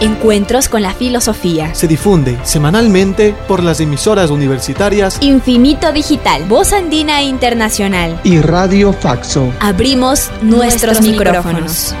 [0.00, 1.74] Encuentros con la Filosofía.
[1.74, 9.52] Se difunde semanalmente por las emisoras universitarias Infinito Digital, Voz Andina Internacional y Radio Faxo.
[9.60, 11.94] Abrimos nuestros, micrófonos.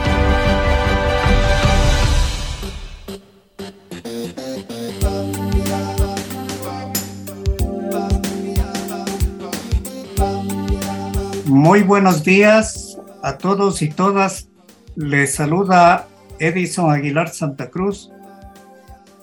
[11.46, 14.48] Muy buenos días a todos y todas.
[14.96, 16.07] Les saluda
[16.38, 18.10] Edison Aguilar Santa Cruz.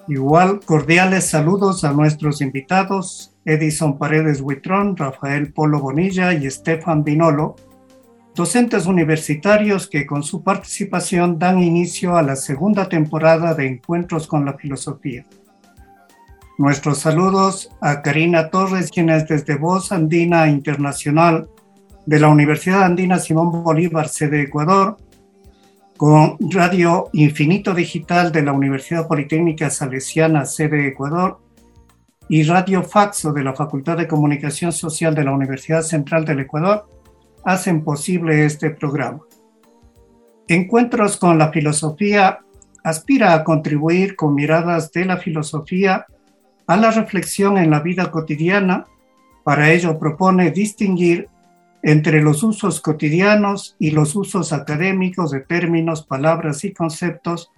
[0.08, 7.56] Igual cordiales saludos a nuestros invitados, Edison Paredes Huitrón, Rafael Polo Bonilla y Estefan Binolo,
[8.36, 14.46] docentes universitarios que con su participación dan inicio a la segunda temporada de Encuentros con
[14.46, 15.26] la Filosofía.
[16.58, 21.50] Nuestros saludos a Karina Torres, quien es desde Voz Andina Internacional
[22.06, 24.98] de la Universidad Andina Simón Bolívar, sede Ecuador,
[25.98, 31.40] con Radio Infinito Digital de la Universidad Politécnica Salesiana, sede Ecuador,
[32.28, 36.88] y Radio Faxo de la Facultad de Comunicación Social de la Universidad Central del Ecuador,
[37.44, 39.20] hacen posible este programa.
[40.48, 42.40] Encuentros con la filosofía
[42.84, 46.06] aspira a contribuir con miradas de la filosofía
[46.68, 48.86] a la reflexión en la vida cotidiana.
[49.44, 51.30] Para ello propone distinguir
[51.88, 57.52] entre los usos cotidianos y los usos académicos de términos, palabras y conceptos,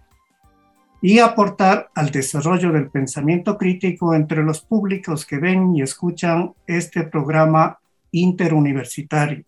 [1.01, 7.03] y aportar al desarrollo del pensamiento crítico entre los públicos que ven y escuchan este
[7.03, 7.79] programa
[8.11, 9.45] interuniversitario.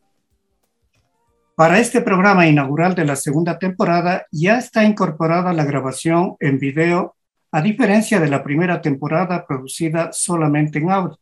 [1.56, 7.18] Para este programa inaugural de la segunda temporada ya está incorporada la grabación en video,
[7.52, 11.20] a diferencia de la primera temporada producida solamente en audio.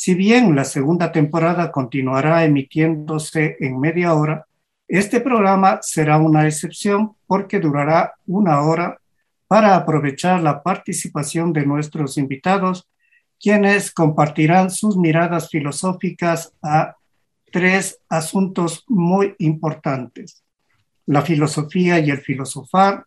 [0.00, 4.46] Si bien la segunda temporada continuará emitiéndose en media hora,
[4.86, 9.00] este programa será una excepción porque durará una hora
[9.48, 12.88] para aprovechar la participación de nuestros invitados,
[13.40, 16.94] quienes compartirán sus miradas filosóficas a
[17.50, 20.44] tres asuntos muy importantes.
[21.06, 23.04] La filosofía y el filosofar,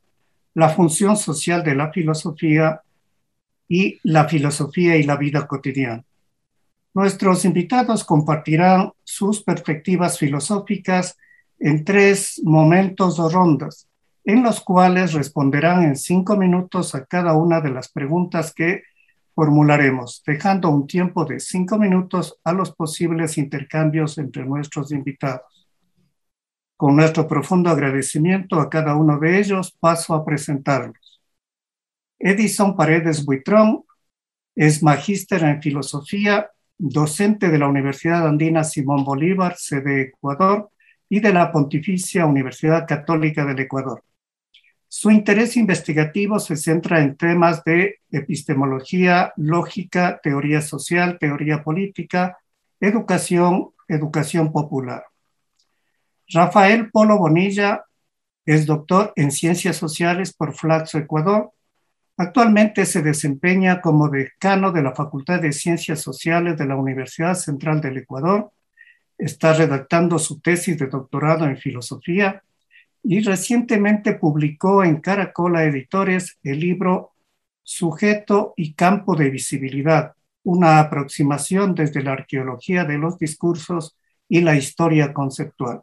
[0.55, 2.81] la función social de la filosofía
[3.69, 6.03] y la filosofía y la vida cotidiana.
[6.93, 11.17] Nuestros invitados compartirán sus perspectivas filosóficas
[11.57, 13.87] en tres momentos o rondas,
[14.25, 18.83] en los cuales responderán en cinco minutos a cada una de las preguntas que
[19.33, 25.69] formularemos, dejando un tiempo de cinco minutos a los posibles intercambios entre nuestros invitados.
[26.75, 31.21] Con nuestro profundo agradecimiento a cada uno de ellos, paso a presentarlos.
[32.19, 33.83] Edison Paredes Buitrón
[34.55, 36.49] es magíster en filosofía
[36.81, 40.71] docente de la Universidad Andina Simón Bolívar, sede Ecuador,
[41.07, 44.03] y de la Pontificia Universidad Católica del Ecuador.
[44.87, 52.39] Su interés investigativo se centra en temas de epistemología, lógica, teoría social, teoría política,
[52.79, 55.05] educación, educación popular.
[56.29, 57.85] Rafael Polo Bonilla
[58.45, 61.51] es doctor en ciencias sociales por Flaxo, Ecuador,
[62.21, 67.81] Actualmente se desempeña como decano de la Facultad de Ciencias Sociales de la Universidad Central
[67.81, 68.51] del Ecuador.
[69.17, 72.43] Está redactando su tesis de doctorado en filosofía
[73.01, 77.13] y recientemente publicó en Caracola Editores el libro
[77.63, 83.97] Sujeto y campo de visibilidad, una aproximación desde la arqueología de los discursos
[84.29, 85.81] y la historia conceptual.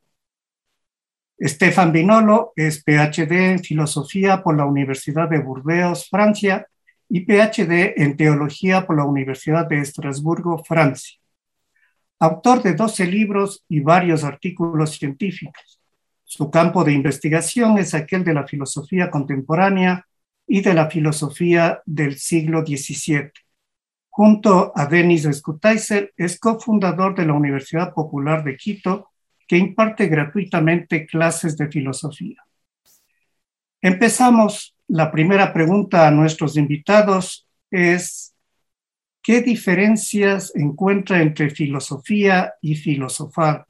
[1.38, 6.66] Estefan Binolo es PhD en Filosofía por la Universidad de Burdeos, Francia,
[7.09, 11.19] y PhD en Teología por la Universidad de Estrasburgo, Francia.
[12.19, 15.80] Autor de 12 libros y varios artículos científicos.
[16.24, 20.07] Su campo de investigación es aquel de la filosofía contemporánea
[20.47, 23.30] y de la filosofía del siglo XVII.
[24.10, 29.10] Junto a Denis Skutaiser, es cofundador de la Universidad Popular de Quito
[29.48, 32.45] que imparte gratuitamente clases de filosofía.
[33.80, 34.74] Empezamos.
[34.89, 38.34] La primera pregunta a nuestros invitados es,
[39.22, 43.66] ¿qué diferencias encuentra entre filosofía y filosofar?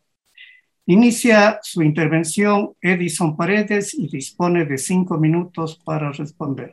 [0.86, 6.72] Inicia su intervención Edison Paredes y dispone de cinco minutos para responder.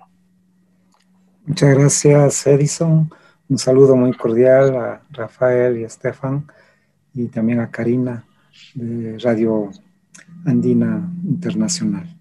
[1.46, 3.10] Muchas gracias, Edison.
[3.50, 6.46] Un saludo muy cordial a Rafael y a Estefan
[7.14, 8.24] y también a Karina
[8.76, 9.72] de Radio
[10.46, 12.16] Andina Internacional.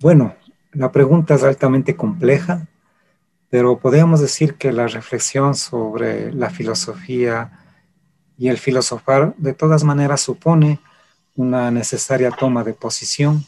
[0.00, 0.34] Bueno,
[0.72, 2.68] la pregunta es altamente compleja,
[3.48, 7.58] pero podríamos decir que la reflexión sobre la filosofía
[8.38, 10.78] y el filosofar de todas maneras supone
[11.34, 13.44] una necesaria toma de posición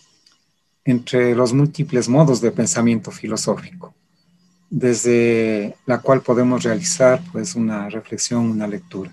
[0.85, 3.95] entre los múltiples modos de pensamiento filosófico,
[4.69, 9.13] desde la cual podemos realizar pues una reflexión, una lectura.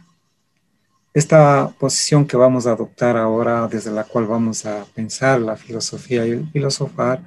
[1.13, 6.25] Esta posición que vamos a adoptar ahora, desde la cual vamos a pensar la filosofía
[6.27, 7.21] y el filosofar,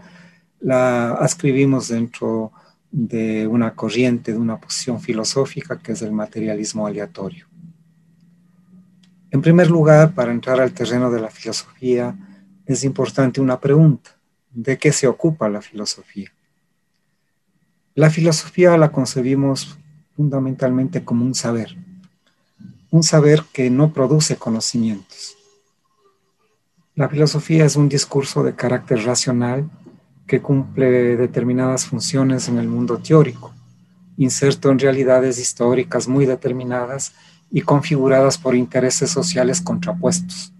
[0.60, 2.52] la escribimos dentro
[2.92, 7.48] de una corriente, de una posición filosófica que es el materialismo aleatorio.
[9.32, 12.14] En primer lugar, para entrar al terreno de la filosofía,
[12.66, 14.10] es importante una pregunta.
[14.50, 16.30] ¿De qué se ocupa la filosofía?
[17.94, 19.76] La filosofía la concebimos
[20.14, 21.76] fundamentalmente como un saber,
[22.92, 25.38] un saber que no produce conocimientos.
[26.94, 29.68] La filosofía es un discurso de carácter racional
[30.26, 33.50] que cumple determinadas funciones en el mundo teórico,
[34.18, 37.14] inserto en realidades históricas muy determinadas
[37.50, 40.52] y configuradas por intereses sociales contrapuestos.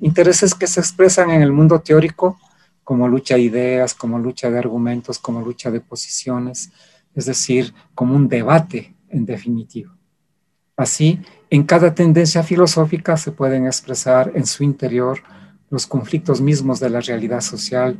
[0.00, 2.38] Intereses que se expresan en el mundo teórico
[2.84, 6.70] como lucha de ideas, como lucha de argumentos, como lucha de posiciones,
[7.14, 9.96] es decir, como un debate en definitiva.
[10.76, 15.20] Así, en cada tendencia filosófica se pueden expresar en su interior
[15.70, 17.96] los conflictos mismos de la realidad social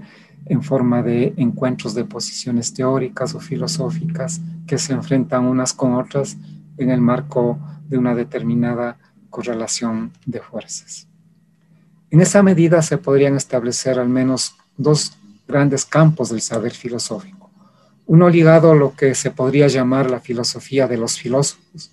[0.47, 6.37] en forma de encuentros de posiciones teóricas o filosóficas que se enfrentan unas con otras
[6.77, 7.59] en el marco
[7.89, 8.99] de una determinada
[9.31, 11.09] correlación de fuerzas.
[12.11, 15.17] En esa medida se podrían establecer al menos dos
[15.49, 17.51] grandes campos del saber filosófico.
[18.07, 21.91] Uno ligado a lo que se podría llamar la filosofía de los filósofos.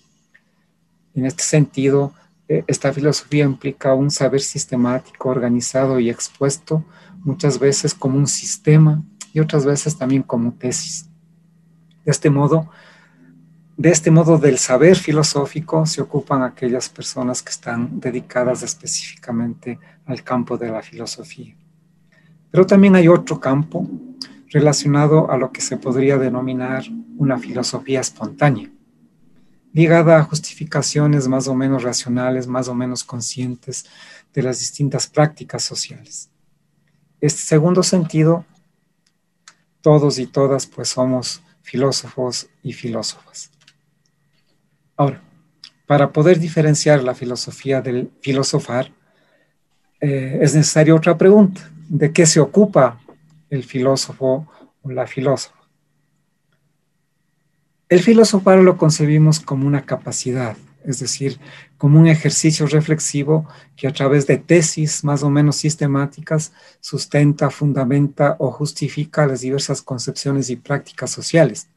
[1.14, 2.14] En este sentido,
[2.48, 6.86] eh, esta filosofía implica un saber sistemático, organizado y expuesto
[7.24, 9.04] muchas veces como un sistema
[9.34, 11.10] y otras veces también como tesis.
[12.04, 12.70] De este modo,
[13.78, 20.24] de este modo del saber filosófico se ocupan aquellas personas que están dedicadas específicamente al
[20.24, 21.56] campo de la filosofía.
[22.52, 23.88] Pero también hay otro campo
[24.50, 26.84] relacionado a lo que se podría denominar
[27.18, 28.70] una filosofía espontánea,
[29.74, 33.86] ligada a justificaciones más o menos racionales, más o menos conscientes
[34.34, 36.30] de las distintas prácticas sociales.
[37.20, 38.46] Este segundo sentido,
[39.82, 43.52] todos y todas pues somos filósofos y filósofas.
[44.98, 45.22] Ahora,
[45.88, 48.92] para poder diferenciar la filosofía del filosofar,
[50.00, 53.00] eh, es necesaria otra pregunta de qué se ocupa
[53.50, 54.48] el filósofo
[54.82, 55.61] o la filósofa.
[57.92, 60.56] El filosofar lo concebimos como una capacidad,
[60.86, 61.42] es decir,
[61.78, 63.46] como un ejercicio reflexivo
[63.76, 69.82] que a través de tesis más o menos sistemáticas sustenta, fundamenta o justifica las diversas
[69.82, 71.68] concepciones y prácticas sociales,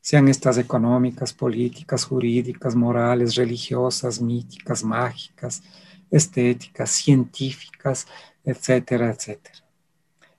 [0.00, 5.62] sean estas económicas, políticas, jurídicas, morales, religiosas, míticas, mágicas,
[6.10, 8.06] estéticas, científicas,
[8.42, 9.58] etcétera, etcétera.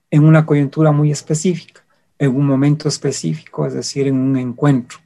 [0.09, 1.85] En una coyuntura muy específica,
[2.17, 4.97] en un momento específico, es decir, en un encuentro,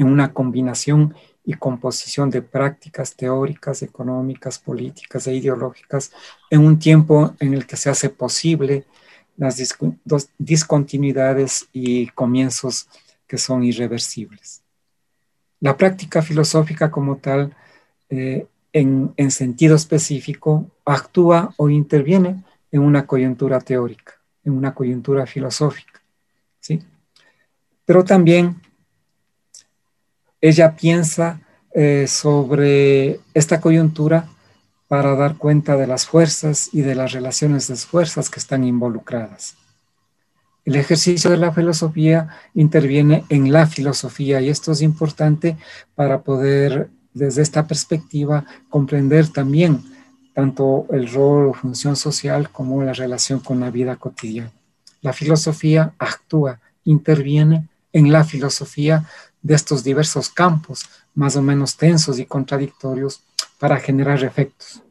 [0.00, 1.14] en una combinación
[1.44, 6.12] y composición de prácticas teóricas, económicas, políticas e ideológicas,
[6.50, 8.84] en un tiempo en el que se hace posible
[9.36, 9.56] las
[10.38, 12.88] discontinuidades y comienzos
[13.26, 14.62] que son irreversibles.
[15.60, 17.54] La práctica filosófica como tal,
[18.08, 25.26] eh, en, en sentido específico, actúa o interviene en una coyuntura teórica en una coyuntura
[25.26, 26.00] filosófica.
[26.60, 26.80] ¿sí?
[27.84, 28.60] Pero también
[30.40, 31.40] ella piensa
[31.74, 34.28] eh, sobre esta coyuntura
[34.88, 39.56] para dar cuenta de las fuerzas y de las relaciones de fuerzas que están involucradas.
[40.64, 45.56] El ejercicio de la filosofía interviene en la filosofía y esto es importante
[45.94, 49.82] para poder desde esta perspectiva comprender también
[50.34, 54.52] tanto el rol o función social como la relación con la vida cotidiana.
[55.02, 59.06] La filosofía actúa, interviene en la filosofía
[59.42, 63.22] de estos diversos campos, más o menos tensos y contradictorios,
[63.58, 64.82] para generar efectos.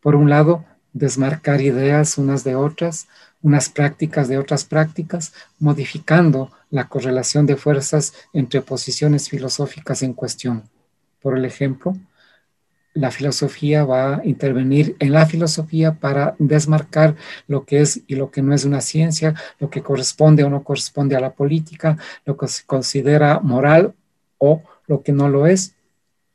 [0.00, 3.08] Por un lado, desmarcar ideas unas de otras,
[3.42, 10.64] unas prácticas de otras prácticas, modificando la correlación de fuerzas entre posiciones filosóficas en cuestión.
[11.20, 11.96] Por el ejemplo,
[12.98, 17.14] la filosofía va a intervenir en la filosofía para desmarcar
[17.46, 20.64] lo que es y lo que no es una ciencia, lo que corresponde o no
[20.64, 23.94] corresponde a la política, lo que se considera moral
[24.38, 25.74] o lo que no lo es,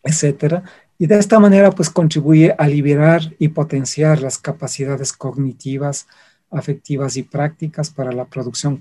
[0.03, 0.63] etcétera,
[0.97, 6.07] Y de esta manera, pues contribuye a liberar y potenciar las capacidades cognitivas,
[6.49, 8.77] afectivas y prácticas para la producción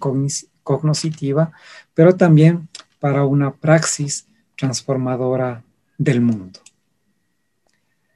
[0.62, 1.50] cognitiva,
[1.94, 2.68] pero también
[3.00, 5.64] para una praxis transformadora
[5.98, 6.62] del mundo.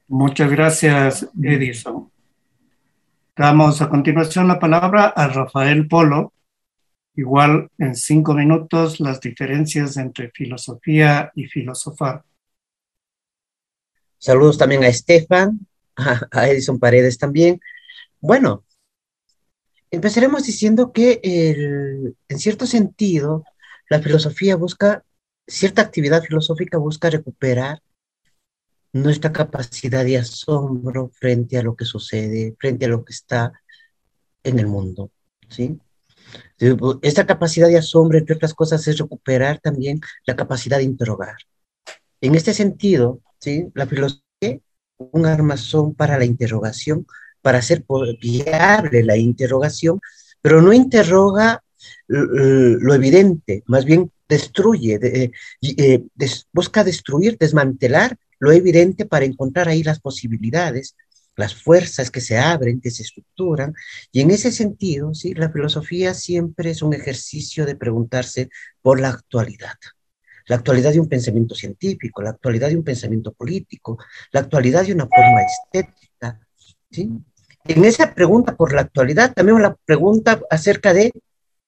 [0.08, 2.12] Muchas gracias, Edison.
[3.36, 6.32] Damos a continuación la palabra a Rafael Polo.
[7.16, 12.22] Igual en cinco minutos las diferencias entre filosofía y filosofar.
[14.18, 17.60] Saludos también a Estefan, a Edison Paredes también.
[18.20, 18.64] Bueno,
[19.90, 23.44] empezaremos diciendo que en cierto sentido
[23.90, 25.04] la filosofía busca,
[25.48, 27.82] cierta actividad filosófica busca recuperar
[29.02, 33.52] nuestra capacidad de asombro frente a lo que sucede, frente a lo que está
[34.42, 35.10] en el mundo,
[35.48, 35.78] ¿sí?
[37.02, 41.36] Esta capacidad de asombro, entre otras cosas, es recuperar también la capacidad de interrogar.
[42.20, 43.66] En este sentido, ¿sí?
[43.74, 44.22] La filosofía
[44.98, 47.06] un armazón para la interrogación,
[47.42, 47.84] para hacer
[48.20, 50.00] viable la interrogación,
[50.40, 51.62] pero no interroga
[52.08, 55.30] lo evidente, más bien destruye,
[55.62, 56.02] eh,
[56.52, 60.94] busca destruir, desmantelar lo evidente para encontrar ahí las posibilidades,
[61.36, 63.74] las fuerzas que se abren, que se estructuran.
[64.10, 65.34] Y en ese sentido, ¿sí?
[65.34, 68.48] la filosofía siempre es un ejercicio de preguntarse
[68.82, 69.76] por la actualidad.
[70.46, 73.98] La actualidad de un pensamiento científico, la actualidad de un pensamiento político,
[74.32, 76.40] la actualidad de una forma estética.
[76.90, 77.10] ¿sí?
[77.64, 81.12] En esa pregunta por la actualidad, también la pregunta acerca de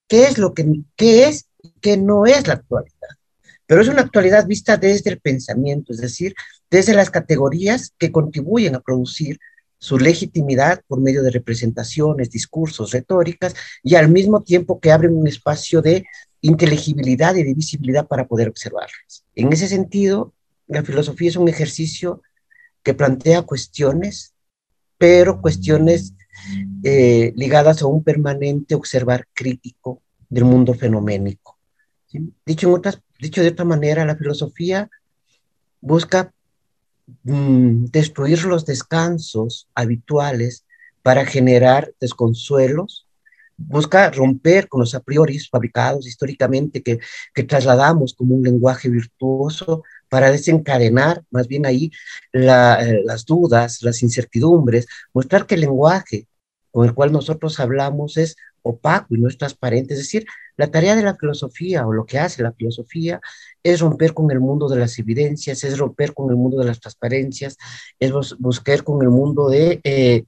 [0.06, 0.64] qué es lo que
[0.96, 3.18] qué es y qué no es la actualidad.
[3.66, 6.34] Pero es una actualidad vista desde el pensamiento, es decir,
[6.70, 9.38] desde las categorías que contribuyen a producir
[9.78, 15.28] su legitimidad por medio de representaciones, discursos, retóricas, y al mismo tiempo que abren un
[15.28, 16.04] espacio de
[16.40, 19.25] inteligibilidad y de visibilidad para poder observarlas.
[19.34, 20.34] En ese sentido,
[20.66, 22.22] la filosofía es un ejercicio
[22.82, 24.34] que plantea cuestiones,
[24.98, 26.14] pero cuestiones
[26.82, 31.58] eh, ligadas a un permanente observar crítico del mundo fenoménico.
[32.44, 32.80] Dicho,
[33.42, 34.88] de otra manera, la filosofía
[35.80, 36.32] busca
[37.24, 40.64] mm, destruir los descansos habituales
[41.02, 43.06] para generar desconsuelos,
[43.56, 47.00] busca romper con los a priori fabricados históricamente que,
[47.34, 51.90] que trasladamos como un lenguaje virtuoso para desencadenar más bien ahí
[52.32, 56.26] eh, las dudas, las incertidumbres, mostrar que el lenguaje
[56.70, 59.94] con el cual nosotros hablamos es opaco y no es transparente.
[59.94, 63.20] Es decir, la tarea de la filosofía o lo que hace la filosofía
[63.62, 66.80] es romper con el mundo de las evidencias, es romper con el mundo de las
[66.80, 67.56] transparencias,
[67.98, 70.24] es buscar con el mundo de, eh,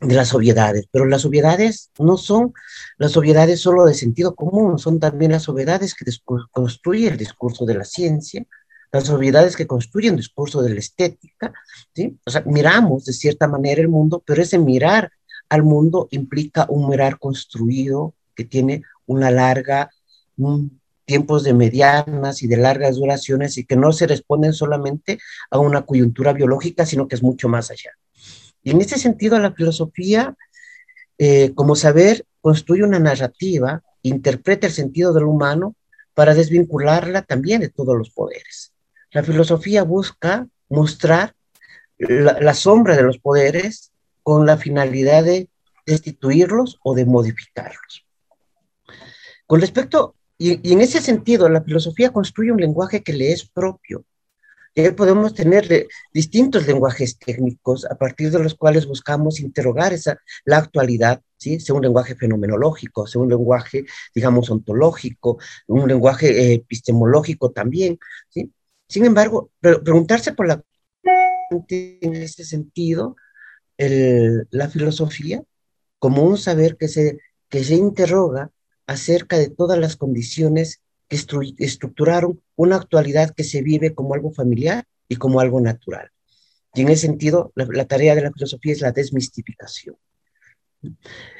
[0.00, 0.86] de las obviedades.
[0.90, 2.52] Pero las obviedades no son
[2.98, 6.04] las obviedades solo de sentido común, son también las obviedades que
[6.50, 8.44] construye el discurso de la ciencia,
[8.92, 11.52] las obviedades que construyen el discurso de la estética,
[11.94, 12.18] ¿sí?
[12.26, 15.10] O sea, miramos de cierta manera el mundo, pero ese mirar
[15.48, 19.90] al mundo implica un mirar construido que tiene una larga,
[21.04, 25.18] tiempos de medianas y de largas duraciones y que no se responden solamente
[25.50, 27.90] a una coyuntura biológica, sino que es mucho más allá.
[28.62, 30.36] Y en ese sentido, la filosofía,
[31.18, 35.76] eh, como saber, construye una narrativa, interpreta el sentido del humano
[36.14, 38.72] para desvincularla también de todos los poderes.
[39.12, 41.34] La filosofía busca mostrar
[41.98, 43.92] la sombra de los poderes
[44.22, 45.48] con la finalidad de
[45.86, 48.06] destituirlos o de modificarlos.
[49.46, 50.16] Con respecto,
[50.50, 54.04] y, en ese sentido, la filosofía construye un lenguaje que le es propio.
[54.74, 60.56] Y podemos tener distintos lenguajes técnicos a partir de los cuales buscamos interrogar esa, la
[60.58, 61.60] actualidad, ¿sí?
[61.60, 63.84] sea un lenguaje fenomenológico, sea un lenguaje,
[64.14, 67.98] digamos, ontológico, un lenguaje epistemológico también.
[68.30, 68.50] ¿sí?
[68.88, 70.62] Sin embargo, preguntarse por la
[71.68, 73.16] en ese sentido,
[73.76, 75.42] la filosofía
[75.98, 77.18] como un saber que se,
[77.48, 78.50] que se interroga
[78.86, 81.16] acerca de todas las condiciones que
[81.58, 86.10] estructuraron una actualidad que se vive como algo familiar y como algo natural.
[86.74, 89.96] Y en ese sentido, la, tarea de la filosofía es la desmistificación.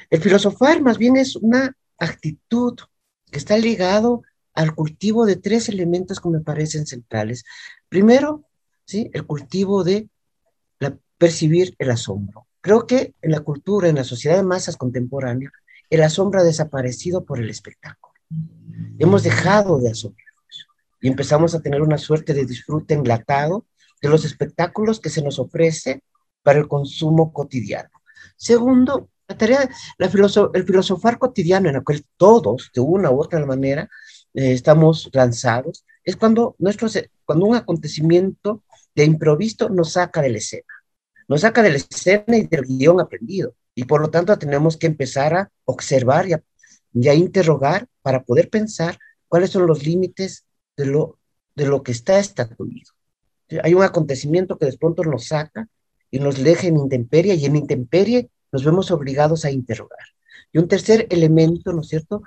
[0.09, 2.75] El filosofar más bien es una actitud
[3.31, 4.21] que está ligado
[4.53, 7.43] al cultivo de tres elementos que me parecen centrales.
[7.89, 8.45] Primero,
[8.85, 9.09] ¿sí?
[9.13, 10.07] el cultivo de
[10.79, 12.47] la, percibir el asombro.
[12.61, 15.51] Creo que en la cultura, en la sociedad de masas contemporánea,
[15.93, 18.15] el asombro ha desaparecido por el espectáculo.
[18.97, 20.67] Hemos dejado de asombrarnos
[20.99, 23.67] y empezamos a tener una suerte de disfrute enlatado
[24.01, 26.01] de los espectáculos que se nos ofrece
[26.41, 27.91] para el consumo cotidiano.
[28.35, 29.69] Segundo, la tarea,
[29.99, 30.09] la
[30.53, 33.87] el filosofar cotidiano en el cual todos, de una u otra manera,
[34.33, 38.63] eh, estamos lanzados, es cuando, nuestros, cuando un acontecimiento
[38.95, 40.73] de improviso nos saca de la escena.
[41.27, 43.55] Nos saca de la escena y del guion aprendido.
[43.75, 48.99] Y por lo tanto tenemos que empezar a observar y a, interrogar para poder pensar
[49.27, 50.45] cuáles son los límites
[50.77, 51.17] de lo,
[51.55, 52.91] de lo que está estatuido.
[53.63, 55.67] Hay un acontecimiento que de pronto nos saca
[56.11, 60.05] y nos deja en intemperie y en intemperie nos vemos obligados a interrogar.
[60.51, 62.21] Y un tercer elemento, ¿no es cierto?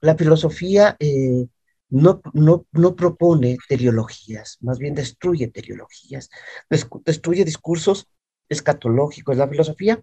[0.00, 1.46] La filosofía eh,
[1.90, 6.28] no, no, no, propone teleologías, más bien destruye teleologías,
[7.04, 8.08] destruye discursos
[8.48, 9.36] escatológicos.
[9.36, 10.02] La filosofía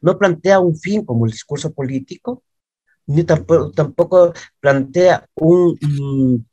[0.00, 2.42] no plantea un fin como el discurso político,
[3.06, 6.46] ni tampoco, tampoco plantea un,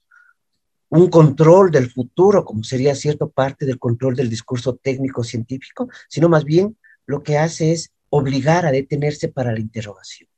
[0.89, 6.29] un control del futuro, como sería cierto parte del control del discurso técnico científico, sino
[6.29, 10.29] más bien lo que hace es obligar a detenerse para la interrogación.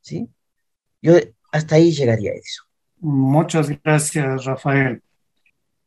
[0.00, 0.28] ¿sí?
[1.00, 1.14] Yo
[1.52, 2.64] hasta ahí llegaría eso.
[3.00, 5.02] Muchas gracias, Rafael.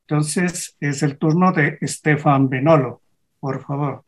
[0.07, 3.01] Entonces es el turno de Estefan Benolo,
[3.39, 4.03] por favor.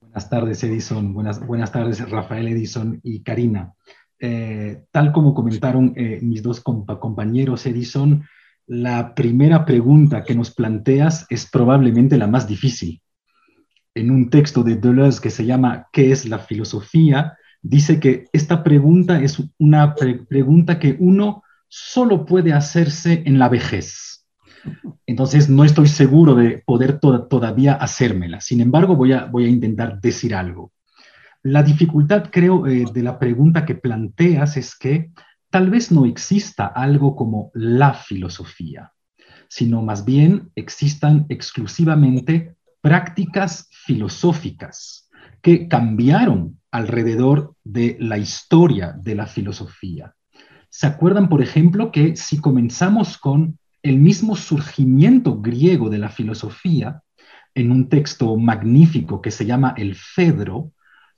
[0.00, 1.12] Buenas tardes, Edison.
[1.12, 3.74] Buenas, buenas tardes, Rafael Edison y Karina.
[4.18, 8.24] Eh, tal como comentaron eh, mis dos compañeros, Edison,
[8.66, 13.02] la primera pregunta que nos planteas es probablemente la más difícil.
[13.94, 17.36] En un texto de Deleuze que se llama ¿Qué es la filosofía?
[17.62, 24.09] dice que esta pregunta es una pregunta que uno solo puede hacerse en la vejez.
[25.06, 28.40] Entonces no estoy seguro de poder todavía hacérmela.
[28.40, 30.72] Sin embargo, voy a, voy a intentar decir algo.
[31.42, 35.10] La dificultad, creo, eh, de la pregunta que planteas es que
[35.48, 38.92] tal vez no exista algo como la filosofía,
[39.48, 45.08] sino más bien existan exclusivamente prácticas filosóficas
[45.42, 50.14] que cambiaron alrededor de la historia de la filosofía.
[50.68, 57.02] ¿Se acuerdan, por ejemplo, que si comenzamos con el mismo surgimiento griego de la filosofía,
[57.54, 60.72] en un texto magnífico que se llama El Fedro,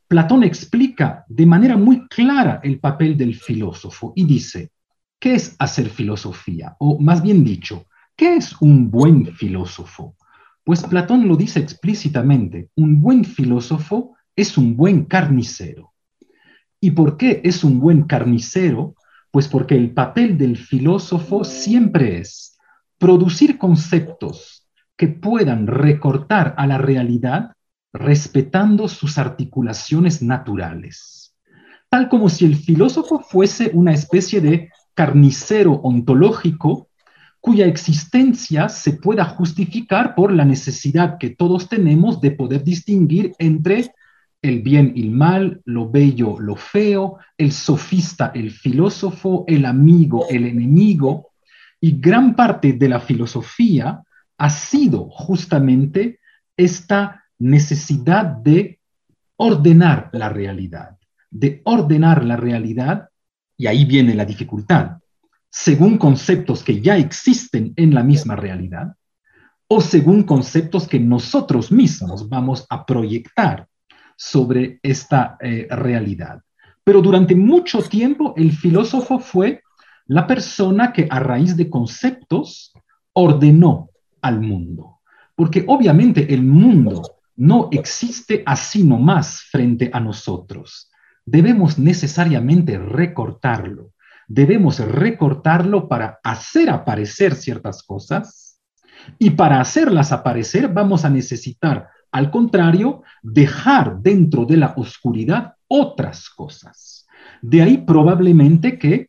[0.08, 4.70] Platón explica de manera muy clara el papel del filósofo y dice,
[5.18, 6.76] ¿qué es hacer filosofía?
[6.78, 7.86] O más bien dicho,
[8.16, 10.16] ¿qué es un buen filósofo?
[10.64, 15.92] Pues Platón lo dice explícitamente, un buen filósofo es un buen carnicero.
[16.80, 18.94] ¿Y por qué es un buen carnicero?
[19.30, 22.51] Pues porque el papel del filósofo siempre es
[23.02, 27.50] producir conceptos que puedan recortar a la realidad
[27.92, 31.34] respetando sus articulaciones naturales,
[31.90, 36.90] tal como si el filósofo fuese una especie de carnicero ontológico
[37.40, 43.90] cuya existencia se pueda justificar por la necesidad que todos tenemos de poder distinguir entre
[44.42, 50.26] el bien y el mal, lo bello, lo feo, el sofista, el filósofo, el amigo,
[50.30, 51.31] el enemigo,
[51.84, 54.04] y gran parte de la filosofía
[54.38, 56.20] ha sido justamente
[56.56, 58.78] esta necesidad de
[59.36, 60.96] ordenar la realidad,
[61.28, 63.08] de ordenar la realidad,
[63.56, 64.98] y ahí viene la dificultad,
[65.50, 68.94] según conceptos que ya existen en la misma realidad,
[69.66, 73.66] o según conceptos que nosotros mismos vamos a proyectar
[74.16, 76.40] sobre esta eh, realidad.
[76.84, 79.61] Pero durante mucho tiempo el filósofo fue
[80.12, 82.74] la persona que a raíz de conceptos
[83.14, 83.88] ordenó
[84.20, 85.00] al mundo.
[85.34, 87.00] Porque obviamente el mundo
[87.34, 90.90] no existe así nomás frente a nosotros.
[91.24, 93.92] Debemos necesariamente recortarlo.
[94.28, 98.60] Debemos recortarlo para hacer aparecer ciertas cosas
[99.18, 106.28] y para hacerlas aparecer vamos a necesitar, al contrario, dejar dentro de la oscuridad otras
[106.28, 107.06] cosas.
[107.40, 109.08] De ahí probablemente que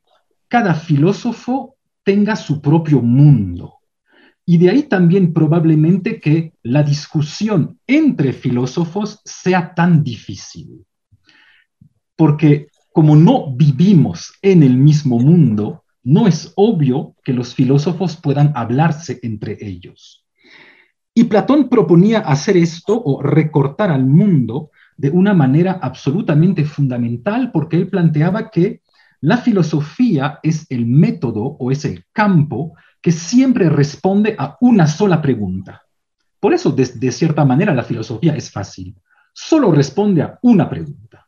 [0.54, 3.80] cada filósofo tenga su propio mundo
[4.46, 10.86] y de ahí también probablemente que la discusión entre filósofos sea tan difícil.
[12.16, 18.52] Porque como no vivimos en el mismo mundo, no es obvio que los filósofos puedan
[18.54, 20.24] hablarse entre ellos.
[21.16, 27.78] Y Platón proponía hacer esto o recortar al mundo de una manera absolutamente fundamental porque
[27.78, 28.83] él planteaba que
[29.24, 35.22] la filosofía es el método o es el campo que siempre responde a una sola
[35.22, 35.82] pregunta.
[36.42, 38.94] Por eso, de, cierta manera, la filosofía es fácil.
[39.32, 41.26] Solo responde a una pregunta.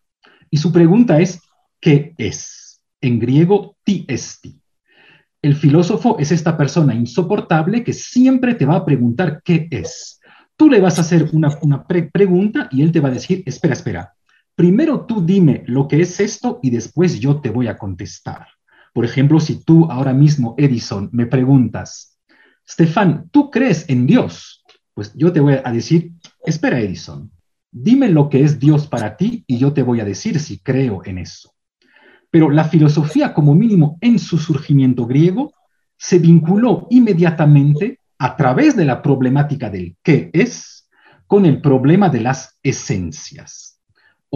[0.50, 1.40] Y su pregunta es,
[1.80, 2.82] ¿qué es?
[3.00, 4.62] En griego, ti esti.
[5.42, 10.20] El filósofo es esta persona insoportable que siempre te va a preguntar qué es.
[10.58, 14.15] Tú le vas a hacer una, pregunta y él te va a decir, espera, espera,
[14.56, 18.48] primero tú dime lo que es esto y después yo te voy a contestar.
[18.94, 22.18] Por ejemplo, si tú ahora mismo, Edison, me preguntas,
[22.68, 24.64] Stefan, ¿tú crees en Dios?
[24.94, 26.14] Pues yo te voy a decir,
[26.46, 27.30] espera Edison,
[27.72, 31.02] dime lo que es Dios para ti y yo te voy a decir si creo
[31.04, 31.54] en eso.
[32.32, 35.54] Pero la filosofía, como mínimo en su surgimiento griego,
[35.98, 40.90] se vinculó inmediatamente a través de la problemática del qué es
[41.28, 43.75] con el problema de las esencias.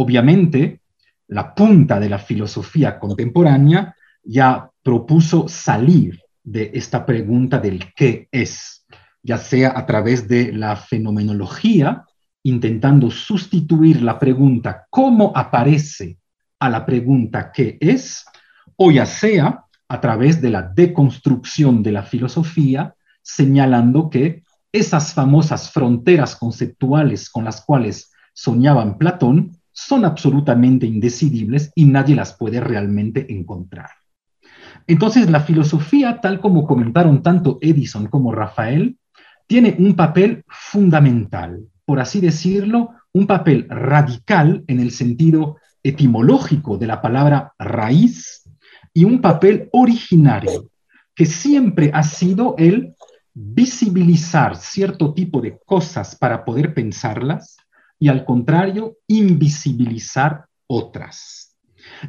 [0.01, 0.79] Obviamente,
[1.27, 8.85] la punta de la filosofía contemporánea ya propuso salir de esta pregunta del qué es,
[9.21, 12.05] ya sea a través de la fenomenología,
[12.43, 16.17] intentando sustituir la pregunta cómo aparece
[16.59, 18.23] a la pregunta qué es,
[18.77, 25.69] o ya sea a través de la deconstrucción de la filosofía, señalando que esas famosas
[25.73, 33.31] fronteras conceptuales con las cuales soñaban Platón son absolutamente indecidibles y nadie las puede realmente
[33.31, 33.89] encontrar.
[34.87, 38.97] Entonces, la filosofía, tal como comentaron tanto Edison como Rafael,
[39.47, 46.87] tiene un papel fundamental, por así decirlo, un papel radical en el sentido etimológico de
[46.87, 48.43] la palabra raíz
[48.93, 50.69] y un papel originario,
[51.15, 52.95] que siempre ha sido el
[53.33, 57.57] visibilizar cierto tipo de cosas para poder pensarlas
[57.99, 61.57] y al contrario, invisibilizar otras.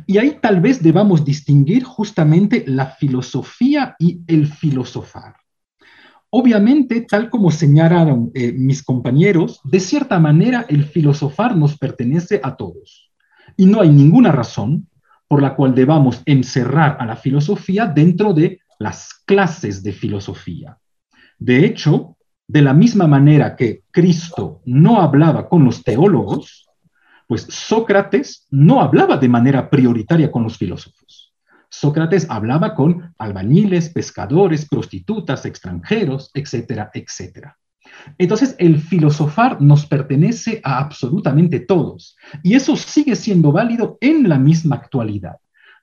[0.07, 5.35] Y ahí tal vez debamos distinguir justamente la filosofía y el filosofar.
[6.31, 12.57] Obviamente, tal como señalaron eh, mis compañeros, de cierta manera el filosofar nos pertenece a
[12.57, 13.11] todos.
[13.57, 14.89] Y no hay ninguna razón
[15.27, 20.79] por la cual debamos encerrar a la filosofía dentro de las clases de filosofía.
[21.39, 22.17] De hecho,
[22.51, 26.69] de la misma manera que Cristo no hablaba con los teólogos,
[27.29, 31.33] pues Sócrates no hablaba de manera prioritaria con los filósofos.
[31.69, 37.57] Sócrates hablaba con albañiles, pescadores, prostitutas, extranjeros, etcétera, etcétera.
[38.19, 42.17] Entonces, el filosofar nos pertenece a absolutamente todos.
[42.43, 45.37] Y eso sigue siendo válido en la misma actualidad.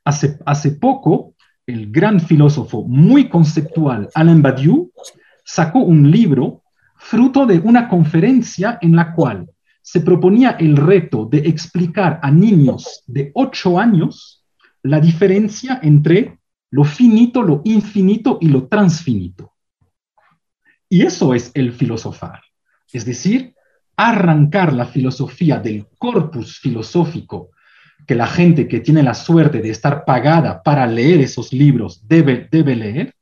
[0.04, 1.34] Hace, hace poco,
[1.66, 4.92] el gran filósofo muy conceptual, Alain Badiou,
[5.48, 6.64] sacó un libro
[6.98, 9.50] fruto de una conferencia en la cual
[9.82, 14.46] se proponía el reto de explicar a niños de 8 años
[14.84, 16.40] la diferencia entre
[16.72, 19.54] lo finito, lo infinito y lo transfinito.
[20.90, 22.42] Y eso es el filosofar,
[22.92, 23.56] es decir,
[23.96, 27.52] arrancar la filosofía del corpus filosófico
[28.06, 32.50] que la gente que tiene la suerte de estar pagada para leer esos libros debe,
[32.52, 33.17] debe leer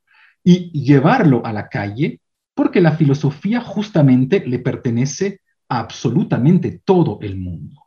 [0.45, 2.21] y llevarlo a la calle,
[2.53, 7.81] porque la filosofía justamente le pertenece a absolutamente todo el mundo.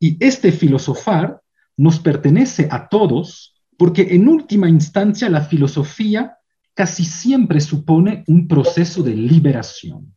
[0.00, 1.40] Y este filosofar
[1.76, 6.38] nos pertenece a todos porque en última instancia la filosofía
[6.74, 10.14] casi siempre supone un proceso de liberación.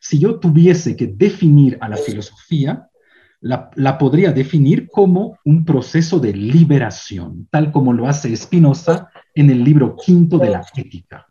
[0.00, 2.88] Si yo tuviese que definir a la filosofía,
[3.40, 9.62] la, podría definir como un proceso de liberación, tal como lo hace Spinoza en el
[9.64, 11.26] libro quinto de la ética.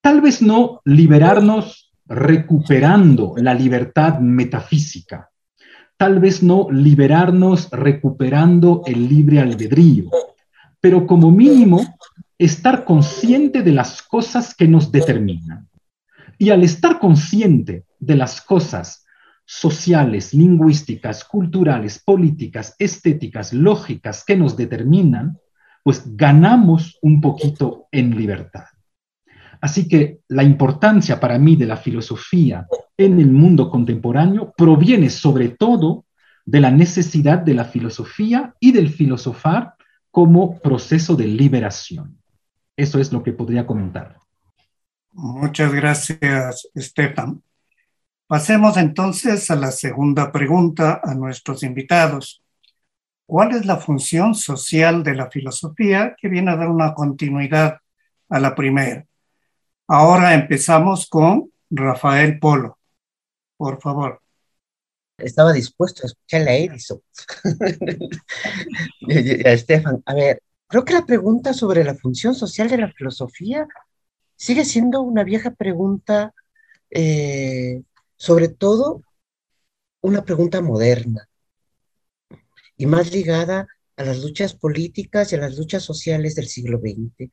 [0.00, 5.30] Tal vez no liberarnos recuperando la libertad metafísica,
[5.96, 10.10] tal vez no liberarnos recuperando el libre albedrío,
[10.80, 11.98] pero como mínimo
[12.38, 15.68] estar consciente de las cosas que nos determinan.
[16.38, 19.04] Y al estar consciente de las cosas
[19.44, 25.38] sociales, lingüísticas, culturales, políticas, estéticas, lógicas que nos determinan,
[25.82, 28.64] pues ganamos un poquito en libertad.
[29.60, 35.50] Así que la importancia para mí de la filosofía en el mundo contemporáneo proviene sobre
[35.50, 36.04] todo
[36.44, 39.74] de la necesidad de la filosofía y del filosofar
[40.10, 42.18] como proceso de liberación.
[42.76, 44.16] Eso es lo que podría comentar.
[45.12, 47.42] Muchas gracias, Estefan.
[48.26, 52.42] Pasemos entonces a la segunda pregunta a nuestros invitados.
[53.28, 57.76] ¿Cuál es la función social de la filosofía que viene a dar una continuidad
[58.30, 59.04] a la primera?
[59.86, 62.78] Ahora empezamos con Rafael Polo.
[63.58, 64.22] Por favor.
[65.18, 67.02] Estaba dispuesto a escuchar a Edison.
[69.44, 73.68] a Estefan, a ver, creo que la pregunta sobre la función social de la filosofía
[74.36, 76.32] sigue siendo una vieja pregunta,
[76.88, 77.82] eh,
[78.16, 79.02] sobre todo
[80.00, 81.28] una pregunta moderna
[82.78, 87.30] y más ligada a las luchas políticas y a las luchas sociales del siglo XX.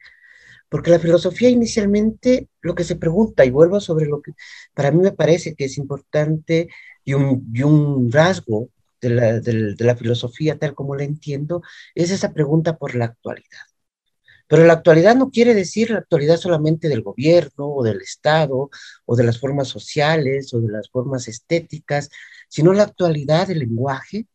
[0.67, 4.34] Porque la filosofía inicialmente lo que se pregunta, y vuelvo sobre lo que
[4.73, 6.67] para mí me parece que es importante
[7.05, 11.62] y un, y un rasgo de la, de, de la filosofía tal como la entiendo,
[11.93, 13.62] es esa pregunta por la actualidad.
[14.47, 18.69] Pero la actualidad no quiere decir la actualidad solamente del gobierno o del Estado
[19.05, 22.10] o de las formas sociales o de las formas estéticas,
[22.49, 24.27] sino la actualidad del lenguaje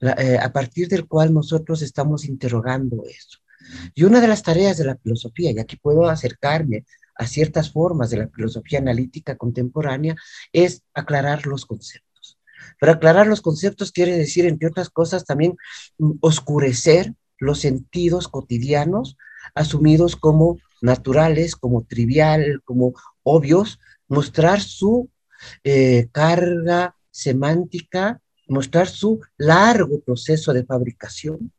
[0.00, 3.38] eh, a partir del cual nosotros estamos interrogando eso.
[3.94, 6.84] Y una de las tareas de la filosofía, y aquí puedo acercarme
[7.16, 10.16] a ciertas formas de la filosofía analítica contemporánea,
[10.52, 12.38] es aclarar los conceptos.
[12.78, 15.56] Pero aclarar los conceptos quiere decir, entre otras cosas, también
[16.20, 19.16] oscurecer los sentidos cotidianos
[19.54, 25.10] asumidos como naturales, como trivial, como obvios, mostrar su
[25.64, 31.52] eh, carga semántica, mostrar su largo proceso de fabricación.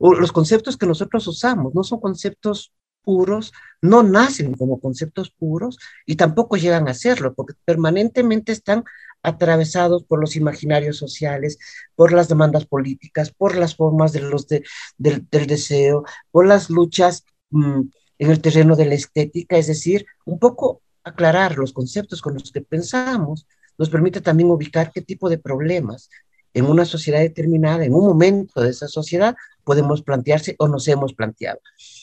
[0.00, 6.16] los conceptos que nosotros usamos no son conceptos puros, no nacen como conceptos puros y
[6.16, 8.84] tampoco llegan a serlo, porque permanentemente están
[9.22, 11.58] atravesados por los imaginarios sociales,
[11.94, 14.30] por las demandas políticas, por las formas del,
[15.46, 17.80] deseo, por las luchas mm,
[18.18, 22.52] en el terreno de la estética, es decir, un poco aclarar los conceptos con los
[22.52, 23.46] que pensamos
[23.78, 26.08] nos permite también ubicar qué tipo de problemas
[26.54, 29.34] en una sociedad determinada, en un momento de esa sociedad,
[29.64, 31.58] podemos plantearse o nos hemos planteado.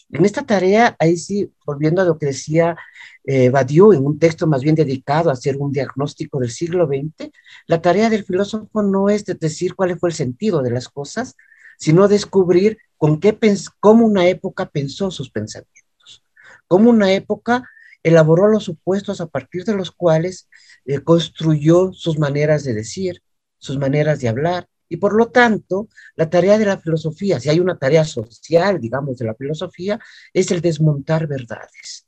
[0.10, 2.75] En esta tarea, ahí sí, volviendo a lo que decía
[3.23, 7.31] eh, Badiou en un texto más bien dedicado a hacer un diagnóstico del siglo XX,
[7.67, 11.36] la tarea del filósofo no es de decir cuál fue el sentido de las cosas,
[11.77, 13.38] sino descubrir con qué
[13.79, 16.23] cómo una época pensó sus pensamientos,
[16.67, 17.63] cómo una época
[18.03, 20.47] elaboró los supuestos a partir de los cuales
[20.86, 23.22] eh, construyó sus maneras de decir,
[23.58, 27.60] sus maneras de hablar, y por lo tanto, la tarea de la filosofía, si hay
[27.60, 30.00] una tarea social, digamos, de la filosofía,
[30.34, 32.06] es el desmontar verdades,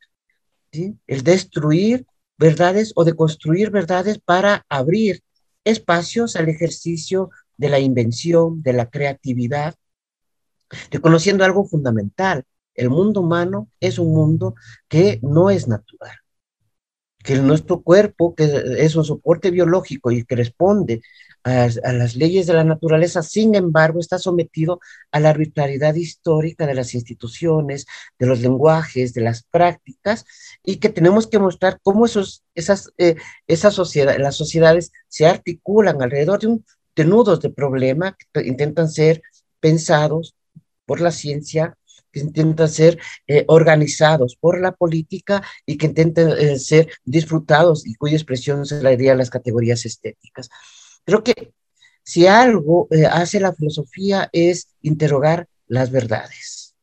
[0.72, 2.06] el destruir
[2.38, 5.22] verdades o de construir verdades para abrir
[5.64, 9.76] espacios al ejercicio de la invención, de la creatividad,
[10.92, 12.44] reconociendo algo fundamental.
[12.74, 14.56] El mundo humano es un mundo
[14.90, 16.23] que no es natural
[17.24, 18.44] que nuestro cuerpo, que
[18.78, 21.02] es un soporte biológico y que responde
[21.44, 24.80] a, las leyes de la naturaleza, sin embargo, está sometido
[25.12, 27.86] a la arbitrariedad histórica de las instituciones,
[28.20, 30.26] de los lenguajes, de las prácticas,
[30.64, 33.16] y que tenemos que mostrar cómo esos, esas, eh,
[33.48, 38.90] esas sociedades, las sociedades se articulan alrededor de, un, de nudos de problema que intentan
[38.90, 39.22] ser
[39.60, 40.36] pensados
[40.86, 41.78] por la ciencia,
[42.14, 47.96] que intentan ser eh, organizados por la política y que intentan eh, ser disfrutados y
[47.96, 50.50] cuya expresión se le a las categorías estéticas.
[51.04, 51.52] Creo que
[52.04, 56.76] si algo eh, hace la filosofía es interrogar las verdades.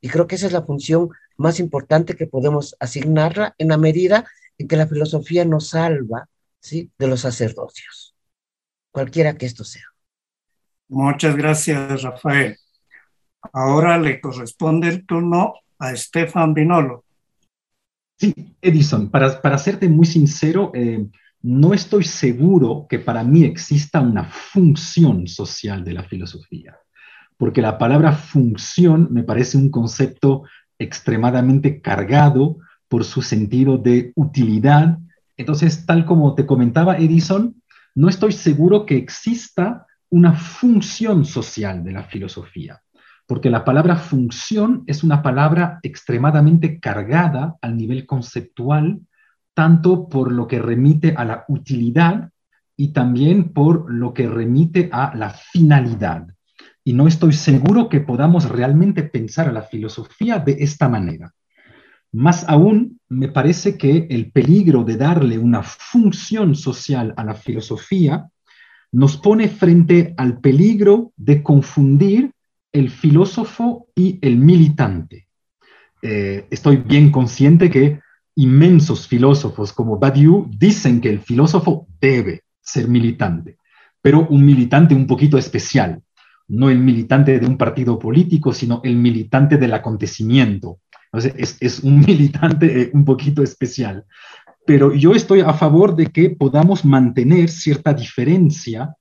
[0.00, 4.26] Y creo que esa es la función más importante que podemos asignarla en la medida
[4.58, 6.28] en que la filosofía nos salva
[6.60, 6.90] ¿sí?
[6.98, 8.14] de los sacerdocios,
[8.90, 9.84] cualquiera que esto sea.
[10.88, 12.58] Muchas gracias, Rafael.
[13.52, 17.04] Ahora le corresponde el turno a Estefan Vinolo.
[18.18, 21.06] Sí, Edison, para, para serte muy sincero, eh,
[21.42, 26.76] no estoy seguro que para mí exista una función social de la filosofía,
[27.36, 30.42] porque la palabra función me parece un concepto
[30.80, 34.98] extremadamente cargado por su sentido de utilidad.
[35.36, 37.62] Entonces, tal como te comentaba Edison,
[37.94, 42.82] no estoy seguro que exista una función social de la filosofía
[43.28, 49.00] porque la palabra función es una palabra extremadamente cargada al nivel conceptual,
[49.52, 52.30] tanto por lo que remite a la utilidad
[52.74, 56.26] y también por lo que remite a la finalidad.
[56.82, 61.34] Y no estoy seguro que podamos realmente pensar a la filosofía de esta manera.
[62.12, 68.30] Más aún, me parece que el peligro de darle una función social a la filosofía
[68.90, 72.32] nos pone frente al peligro de confundir
[72.78, 75.26] el filósofo y el militante.
[76.00, 78.00] Eh, estoy bien consciente que
[78.36, 83.56] inmensos filósofos como Badiou dicen que el filósofo debe ser militante,
[84.00, 86.00] pero un militante un poquito especial,
[86.46, 90.78] no el militante de un partido político, sino el militante del acontecimiento.
[91.12, 94.04] es, un militante eh, un poquito especial.
[94.64, 98.94] Pero yo estoy a favor de que podamos mantener cierta diferencia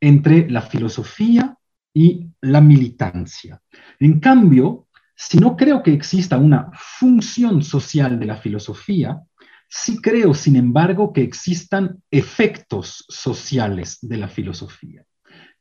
[0.00, 1.53] entre la filosofía
[1.94, 3.62] y la militancia.
[4.00, 9.22] En cambio, si no creo que exista una función social de la filosofía,
[9.68, 15.04] sí creo, sin embargo, que existan efectos sociales de la filosofía.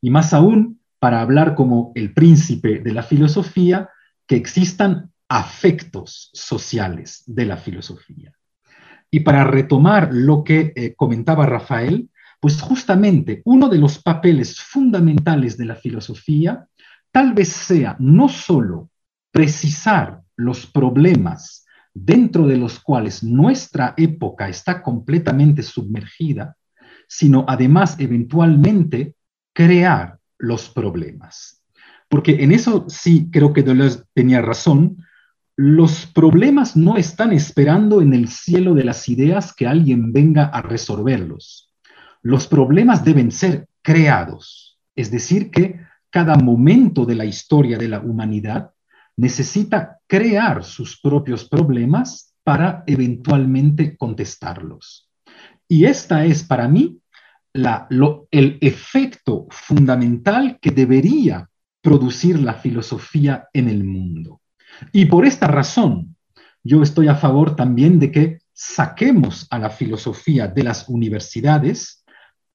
[0.02, 3.90] Y más aún, para hablar como el príncipe de la filosofía,
[4.28, 8.34] que existan afectos sociales de la filosofía.
[9.12, 12.10] Y para retomar lo que eh, comentaba Rafael,
[12.44, 16.68] pues justamente uno de los papeles fundamentales de la filosofía
[17.10, 18.90] tal vez sea no solo
[19.32, 26.58] precisar los problemas dentro de los cuales nuestra época está completamente sumergida,
[27.08, 29.16] sino además eventualmente
[29.54, 31.64] crear los problemas.
[32.10, 34.98] Porque en eso sí creo que Deleuze tenía razón,
[35.56, 40.62] los problemas no están esperando en el cielo de las ideas que alguien venga a
[40.62, 41.70] resolverlos.
[42.24, 48.00] Los problemas deben ser creados, es decir, que cada momento de la historia de la
[48.00, 48.72] humanidad
[49.18, 55.10] necesita crear sus propios problemas para eventualmente contestarlos.
[55.68, 57.00] Y esta es para mí
[57.54, 61.50] el efecto fundamental que debería
[61.82, 64.42] producir la filosofía en el mundo.
[64.92, 66.16] Y por esta razón,
[66.64, 72.03] yo estoy a favor también de que saquemos a la filosofía de las universidades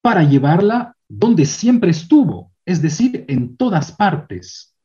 [0.02, 4.76] para llevarla donde siempre estuvo, es decir, en todas partes.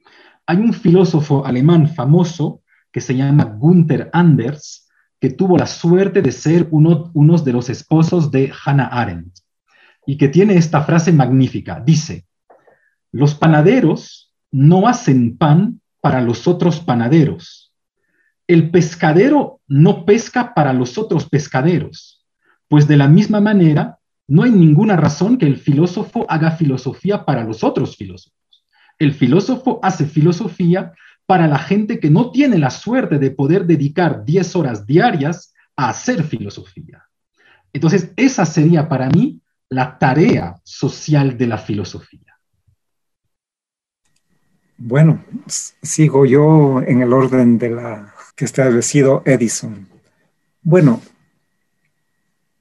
[0.46, 6.32] Hay un filósofo alemán famoso que se llama Gunther Anders, que tuvo la suerte de
[6.32, 9.40] ser uno, uno de los esposos de Hannah Arendt,
[10.06, 11.82] y que tiene esta frase magnífica.
[11.84, 12.26] Dice,
[13.12, 17.74] los panaderos no hacen pan para los otros panaderos.
[18.48, 22.26] El pescadero no pesca para los otros pescaderos,
[22.68, 27.44] pues de la misma manera no hay ninguna razón que el filósofo haga filosofía para
[27.44, 28.66] los otros filósofos.
[29.00, 30.94] El filósofo hace filosofía
[31.26, 35.90] para la gente que no tiene la suerte de poder dedicar 10 horas diarias a
[35.90, 37.04] hacer filosofía.
[37.74, 42.38] Entonces, esa sería para mí la tarea social de la filosofía.
[44.78, 49.88] Bueno, sigo yo en el orden de la que establecido Edison.
[50.62, 51.02] Bueno,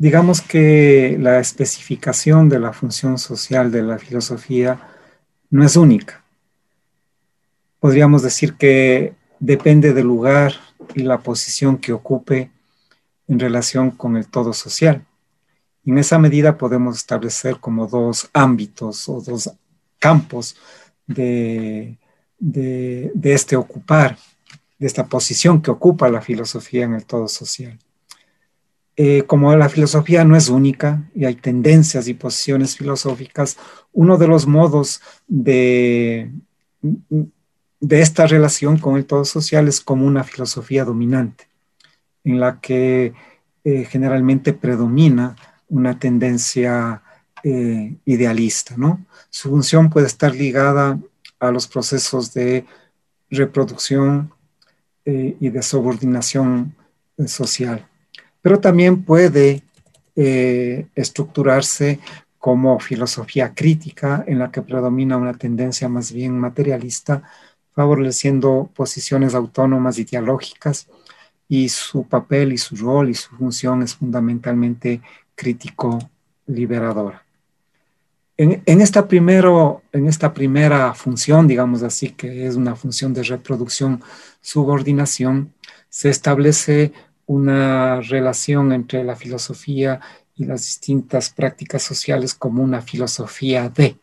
[0.03, 4.81] digamos que la especificación de la función social de la filosofía
[5.49, 6.25] no es única.
[7.79, 10.55] Podríamos decir que depende del lugar
[10.97, 12.51] y la posición que ocupe
[13.29, 15.07] en relación con el todo social.
[15.87, 19.53] En esa medida podemos establecer como dos ámbitos o dos
[20.01, 20.57] campos
[21.07, 21.97] de,
[23.23, 24.19] este ocupar,
[24.81, 27.79] de esta posición que ocupa la filosofía en el todo social.
[28.97, 33.57] Eh, como la filosofía no es única y hay tendencias y posiciones filosóficas,
[33.93, 36.31] uno de los modos de,
[37.89, 41.49] esta relación con el todo social es como una filosofía dominante,
[42.25, 43.15] en la que
[43.65, 45.37] eh, generalmente predomina
[45.69, 47.03] una tendencia
[47.45, 49.07] eh, idealista, ¿no?
[49.31, 50.99] Su función puede estar ligada
[51.41, 52.67] a los procesos de
[53.31, 54.33] reproducción
[55.05, 56.77] y de subordinación
[57.27, 57.89] social.
[58.43, 59.63] Pero también puede
[60.17, 62.01] eh, estructurarse
[62.39, 67.23] como filosofía crítica en la que predomina una tendencia más bien materialista,
[67.73, 70.89] favoreciendo posiciones autónomas y dialógicas,
[71.49, 75.03] y su papel y su rol y su función es fundamentalmente
[75.35, 77.25] crítico-liberadora.
[78.39, 84.03] En, esta primero, en esta primera función, digamos así, que es una función de reproducción,
[84.41, 85.53] subordinación,
[85.91, 86.93] se establece
[87.27, 90.01] una relación entre la filosofía
[90.37, 93.97] y las distintas prácticas sociales como una filosofía de.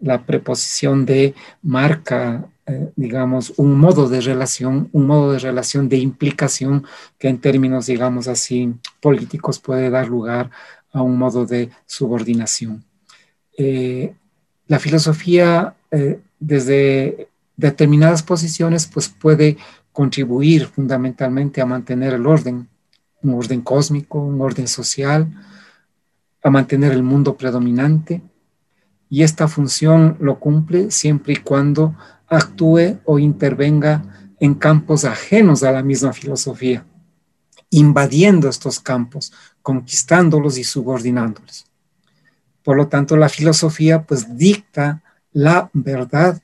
[0.00, 5.96] La preposición de marca, eh, digamos, un modo de relación, un modo de relación de
[5.96, 6.84] implicación
[7.18, 10.50] que en términos, digamos así, políticos puede dar lugar
[10.92, 12.84] a un modo de subordinación.
[13.56, 14.14] Eh,
[14.68, 19.56] la filosofía eh, desde determinadas posiciones pues puede
[19.98, 22.68] contribuir fundamentalmente a mantener el orden,
[23.20, 25.26] un orden cósmico, un orden social,
[26.40, 28.22] a mantener el mundo predominante.
[29.10, 31.96] Y esta función lo cumple siempre y cuando
[32.28, 36.86] actúe o intervenga en campos ajenos a la misma filosofía,
[37.70, 39.32] invadiendo estos campos,
[39.62, 41.66] conquistándolos y subordinándolos.
[42.62, 46.40] Por lo tanto, la filosofía pues dicta la verdad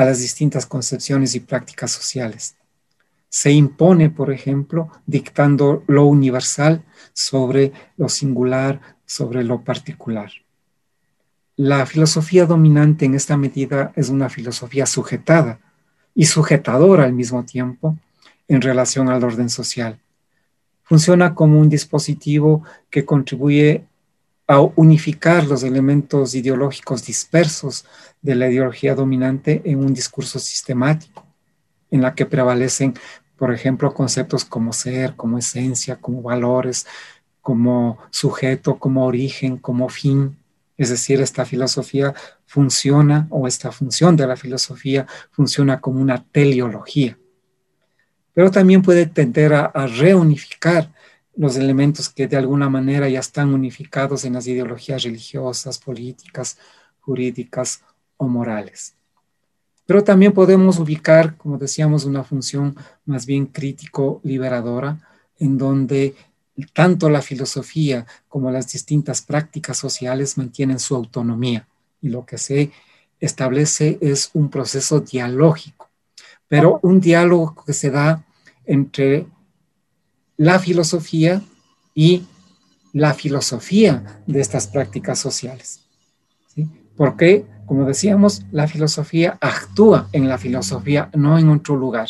[0.00, 2.56] a las distintas concepciones y prácticas sociales.
[3.28, 6.82] Se impone, por ejemplo, dictando lo universal
[7.12, 10.30] sobre lo singular, sobre lo particular.
[11.56, 15.60] La filosofía dominante en esta medida es una filosofía sujetada
[16.14, 17.98] y sujetadora al mismo tiempo
[18.48, 20.00] en relación al orden social.
[20.82, 23.84] Funciona como un dispositivo que contribuye
[24.50, 27.84] a unificar los elementos ideológicos dispersos
[28.20, 31.24] de la ideología dominante en un discurso sistemático,
[31.88, 32.94] en la que prevalecen,
[33.36, 36.84] por ejemplo, conceptos como ser, como esencia, como valores,
[37.40, 40.36] como sujeto, como origen, como fin,
[40.76, 42.12] Es decir, esta filosofía
[42.44, 47.16] funciona o esta función de la filosofía funciona como una teleología.
[48.34, 50.90] Pero también puede tender a, a reunificar
[51.36, 56.58] los elementos que de alguna manera ya están unificados en las ideologías religiosas, políticas,
[57.00, 57.82] jurídicas
[58.16, 58.94] o morales.
[59.86, 65.00] Pero también podemos ubicar, como decíamos, una función más bien crítico-liberadora,
[65.38, 66.14] en donde
[66.72, 71.66] tanto la filosofía como las distintas prácticas sociales mantienen su autonomía.
[72.00, 72.70] Y lo que se
[73.18, 75.90] establece es un proceso dialógico,
[76.48, 78.24] pero un diálogo que se da
[78.64, 79.26] entre
[80.40, 81.42] la filosofía
[81.94, 82.22] y
[82.94, 85.80] la filosofía de estas prácticas sociales.
[86.96, 92.08] Porque, como decíamos, la filosofía actúa en la filosofía, no en otro lugar.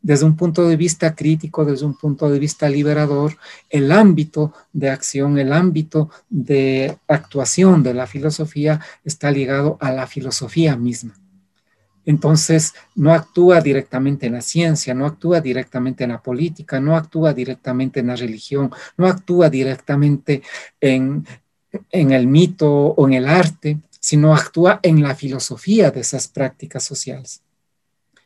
[0.00, 3.36] Desde un punto de vista crítico, desde un punto de vista liberador,
[3.70, 10.08] el ámbito de acción, el ámbito de actuación de la filosofía está ligado a la
[10.08, 11.14] filosofía misma.
[12.04, 17.32] Entonces, no actúa directamente en la ciencia, no actúa directamente en la política, no actúa
[17.32, 20.42] directamente en la religión, no actúa directamente
[20.80, 21.24] en,
[21.90, 27.40] el mito o en el arte, sino actúa en la filosofía de esas prácticas sociales.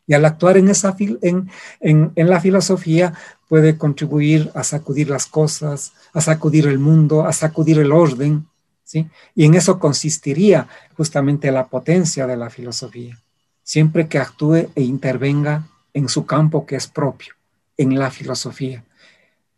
[0.07, 1.51] Y al actuar en, esa, en,
[1.81, 3.13] en, la filosofía
[3.49, 8.47] puede contribuir a sacudir las cosas, a sacudir el mundo, a sacudir el orden,
[8.85, 9.09] ¿sí?
[9.35, 13.19] Y en eso consistiría justamente la potencia de la filosofía
[13.67, 17.35] siempre que actúe e intervenga en su campo que es propio,
[17.77, 18.85] en la filosofía.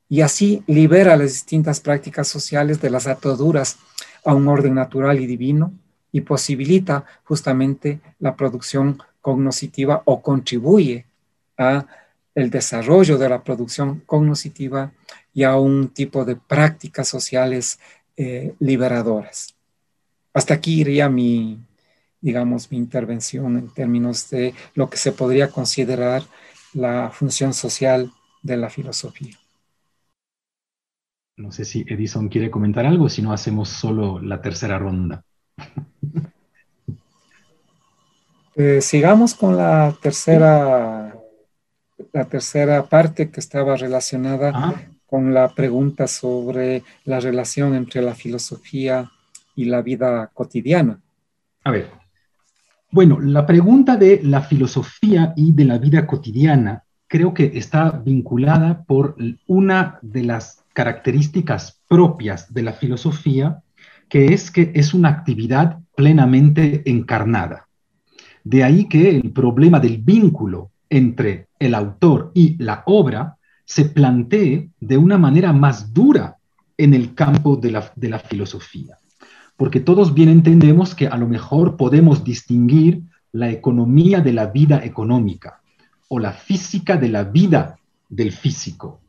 [0.08, 3.76] Y así libera las distintas prácticas sociales de las ataduras
[4.24, 5.72] a un orden natural y divino
[6.10, 11.04] y posibilita justamente la producción cognoscitiva o contribuye
[11.58, 11.84] a
[12.34, 14.90] el desarrollo de la producción cognoscitiva
[15.34, 17.78] y a un tipo de prácticas sociales
[18.16, 19.54] eh, liberadoras.
[20.32, 21.58] Hasta aquí iría mi,
[22.20, 26.22] digamos, mi intervención en términos de lo que se podría considerar
[26.74, 28.10] la función social
[28.42, 29.36] de la filosofía.
[31.36, 35.22] No sé si Edison quiere comentar algo, si no hacemos solo la tercera ronda.
[38.60, 41.14] Eh, sigamos con la tercera,
[42.12, 44.74] la tercera parte que estaba relacionada ah.
[45.06, 49.12] con la pregunta sobre la relación entre la filosofía
[49.54, 51.00] y la vida cotidiana.
[51.62, 51.88] A ver,
[52.90, 58.82] bueno, la pregunta de la filosofía y de la vida cotidiana creo que está vinculada
[58.84, 59.16] por
[59.46, 63.62] una de las características propias de la filosofía,
[64.08, 67.68] que es que es una actividad plenamente encarnada.
[68.42, 73.36] De ahí que el problema del vínculo entre el autor y la obra
[73.66, 76.38] se plantee de una manera más dura
[76.78, 78.96] en el campo de la, de la filosofía
[79.58, 83.02] porque todos bien entendemos que a lo mejor podemos distinguir
[83.32, 85.60] la economía de la vida económica
[86.06, 87.76] o la física de la vida
[88.08, 89.00] del físico.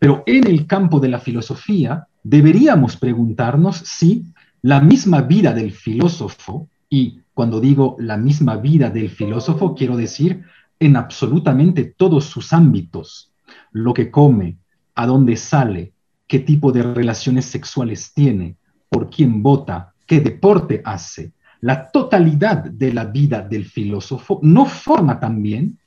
[0.00, 4.24] Pero en el campo de la filosofía deberíamos preguntarnos si
[4.62, 10.42] la misma vida del filósofo, y cuando digo la misma vida del filósofo, quiero decir
[10.80, 13.30] en absolutamente todos sus ámbitos,
[13.70, 14.56] lo que come,
[14.96, 15.92] a dónde sale,
[16.26, 18.56] qué tipo de relaciones sexuales tiene,
[18.94, 25.18] por quién vota, qué deporte hace, la totalidad de la vida del filósofo no forma
[25.18, 25.80] también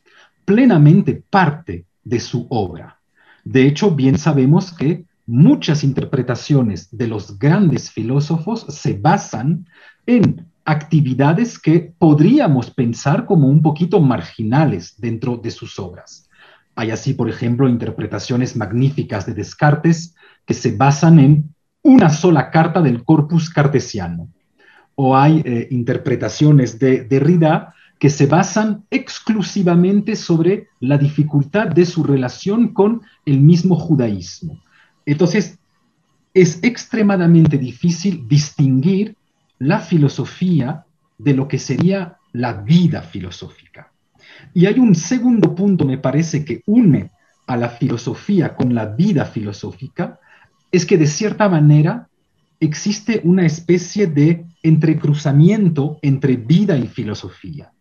[0.44, 3.00] plenamente parte de su obra.
[3.46, 9.66] De hecho, bien sabemos que muchas interpretaciones de los grandes filósofos se basan
[10.06, 16.30] en actividades que podríamos pensar como un poquito marginales dentro de sus obras.
[16.76, 20.14] Hay así, por ejemplo, interpretaciones magníficas de Descartes
[20.46, 21.56] que se basan en
[21.88, 24.28] una sola carta del corpus cartesiano.
[24.96, 32.04] O hay eh, interpretaciones de Derrida que se basan exclusivamente sobre la dificultad de su
[32.04, 34.62] relación con el mismo judaísmo.
[35.06, 35.60] Entonces,
[36.34, 39.16] es extremadamente difícil distinguir
[39.58, 40.84] la filosofía
[41.18, 43.94] de lo que sería la vida filosófica.
[44.54, 47.12] Y hay un segundo punto, me parece, que une
[47.48, 50.20] a la filosofía con la vida filosófica,
[50.72, 52.08] es que de cierta manera
[52.60, 57.72] existe una especie de entrecruzamiento entre vida y filosofía.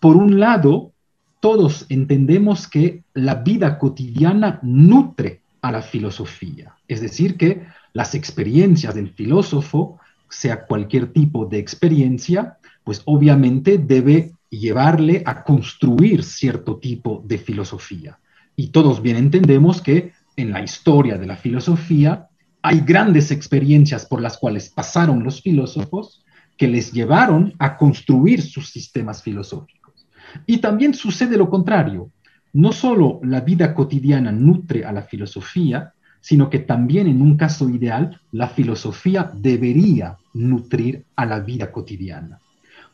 [0.00, 0.92] Por un lado,
[1.40, 8.94] todos entendemos que la vida cotidiana nutre a la filosofía, es decir, que las experiencias
[8.94, 9.98] del filósofo,
[10.28, 18.18] sea cualquier tipo de experiencia, pues obviamente debe llevarle a construir cierto tipo de filosofía.
[18.56, 22.28] Y todos bien entendemos que en la historia de la filosofía,
[22.62, 26.24] hay grandes experiencias por las cuales pasaron los filósofos
[26.56, 30.06] que les llevaron a construir sus sistemas filosóficos.
[30.46, 32.10] Y también sucede lo contrario.
[32.52, 37.68] No solo la vida cotidiana nutre a la filosofía, sino que también en un caso
[37.68, 42.38] ideal, la filosofía debería nutrir a la vida cotidiana.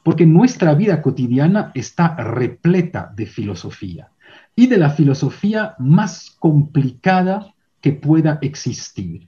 [0.03, 4.09] Porque nuestra vida cotidiana está repleta de filosofía
[4.61, 9.26] y de la filosofía más complicada que pueda existir.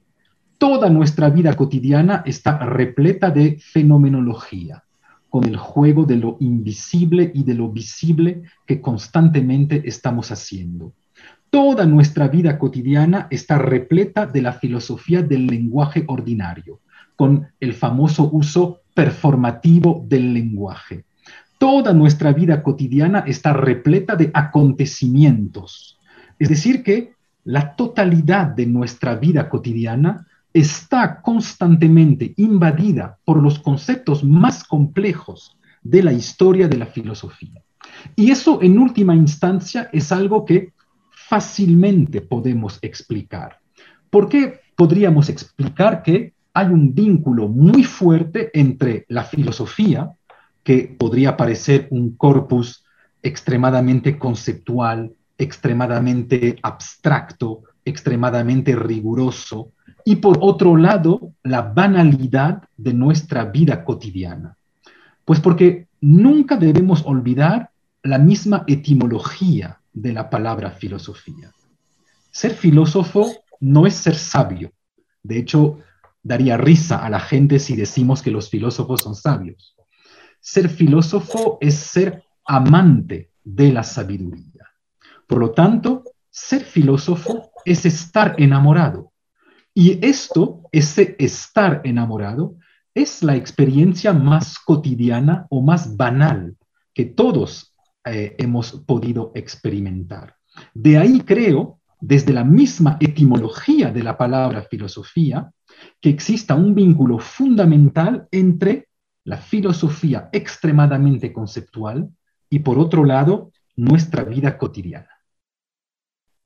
[0.58, 4.84] Toda nuestra vida cotidiana está repleta de fenomenología,
[5.30, 10.92] con el juego de lo invisible y de lo visible que constantemente estamos haciendo.
[11.48, 16.80] Toda nuestra vida cotidiana está repleta de la filosofía del lenguaje ordinario,
[17.16, 21.06] con el famoso uso performativo del lenguaje.
[21.62, 25.96] Toda nuestra vida cotidiana está repleta de acontecimientos.
[26.36, 27.12] Es decir, que
[27.44, 36.02] la totalidad de nuestra vida cotidiana está constantemente invadida por los conceptos más complejos de
[36.02, 37.62] la historia de la filosofía.
[38.16, 40.72] Y eso en última instancia es algo que
[41.12, 43.60] fácilmente podemos explicar.
[44.10, 50.10] ¿Por qué podríamos explicar que hay un vínculo muy fuerte entre la filosofía,
[50.62, 52.84] que podría parecer un corpus
[53.22, 59.72] extremadamente conceptual, extremadamente abstracto, extremadamente riguroso,
[60.04, 64.56] y por otro lado, la banalidad de nuestra vida cotidiana.
[65.24, 67.70] Pues porque nunca debemos olvidar
[68.02, 71.52] la misma etimología de la palabra filosofía.
[72.30, 74.72] Ser filósofo no es ser sabio.
[75.22, 75.78] De hecho,
[76.22, 79.76] daría risa a la gente si decimos que los filósofos son sabios.
[80.44, 84.66] Ser filósofo es ser amante de la sabiduría.
[85.28, 89.12] Por lo tanto, ser filósofo es estar enamorado.
[89.72, 92.56] Y esto, ese estar enamorado,
[92.92, 96.56] es la experiencia más cotidiana o más banal
[96.92, 100.34] que todos eh, hemos podido experimentar.
[100.74, 105.52] De ahí creo, desde la misma etimología de la palabra filosofía,
[106.00, 108.88] que exista un vínculo fundamental entre
[109.24, 112.10] la filosofía extremadamente conceptual
[112.50, 115.08] y, por otro lado, nuestra vida cotidiana.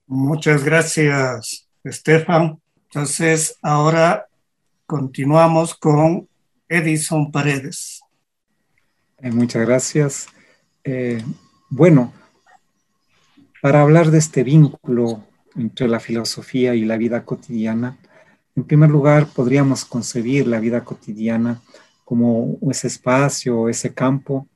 [0.05, 2.59] Muchas gracias, Estefan.
[2.85, 4.27] Entonces, ahora
[4.85, 6.27] continuamos con
[6.69, 8.01] Edison Paredes.
[9.17, 10.27] Eh, muchas gracias.
[10.83, 11.21] Eh,
[11.69, 12.13] bueno,
[13.61, 15.23] para hablar de este vínculo
[15.55, 17.97] entre la filosofía y la vida cotidiana,
[18.55, 21.61] en primer lugar podríamos concebir la vida cotidiana
[22.07, 24.47] como ese espacio, ese campo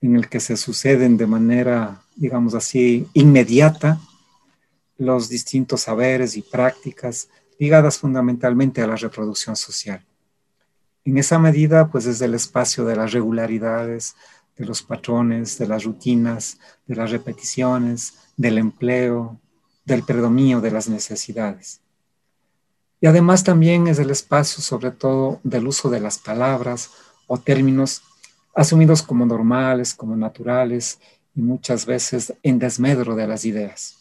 [0.00, 4.00] en el que se suceden de manera, digamos así, inmediata
[4.96, 7.28] los distintos saberes y prácticas
[7.58, 10.02] ligadas fundamentalmente a la reproducción social.
[11.04, 14.16] En esa medida, pues es el espacio de las regularidades,
[14.56, 19.38] de los patrones, de las rutinas, de las repeticiones, del empleo,
[19.84, 21.82] del predominio de las necesidades.
[23.00, 26.90] Y además también es el espacio sobre todo del uso de las palabras
[27.26, 28.02] o términos
[28.54, 31.00] asumidos como normales, como naturales
[31.34, 33.96] y muchas veces en desmedro de las ideas.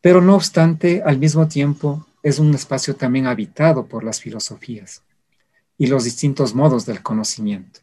[0.00, 5.02] Pero no obstante, al mismo tiempo es un espacio también habitado por las filosofías
[5.76, 7.80] y los distintos modos del conocimiento.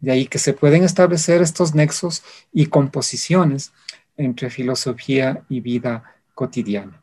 [0.00, 3.72] De ahí que se pueden establecer estos nexos y composiciones
[4.16, 7.02] entre filosofía y vida cotidiana.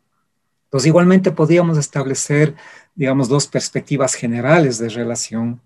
[0.73, 2.55] Entonces, igualmente podríamos establecer,
[2.95, 5.61] digamos, dos perspectivas generales de relación.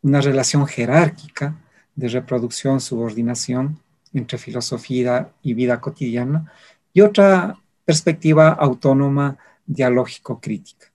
[0.00, 1.56] Una relación jerárquica
[1.96, 3.80] de reproducción, subordinación
[4.12, 6.52] entre filosofía y vida cotidiana
[6.92, 10.86] y otra perspectiva autónoma dialógico-crítica.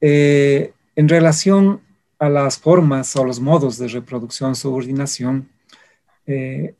[0.00, 1.80] Eh, en relación
[2.18, 5.48] a las formas o los modos de reproducción, subordinación,
[6.26, 6.74] eh,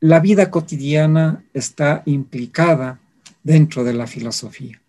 [0.00, 2.98] la vida cotidiana está implicada
[3.44, 4.81] dentro de la filosofía.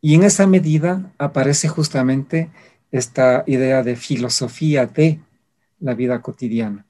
[0.00, 2.50] Y en esa medida aparece justamente
[2.92, 5.20] esta idea de filosofía de
[5.80, 6.84] la vida cotidiana.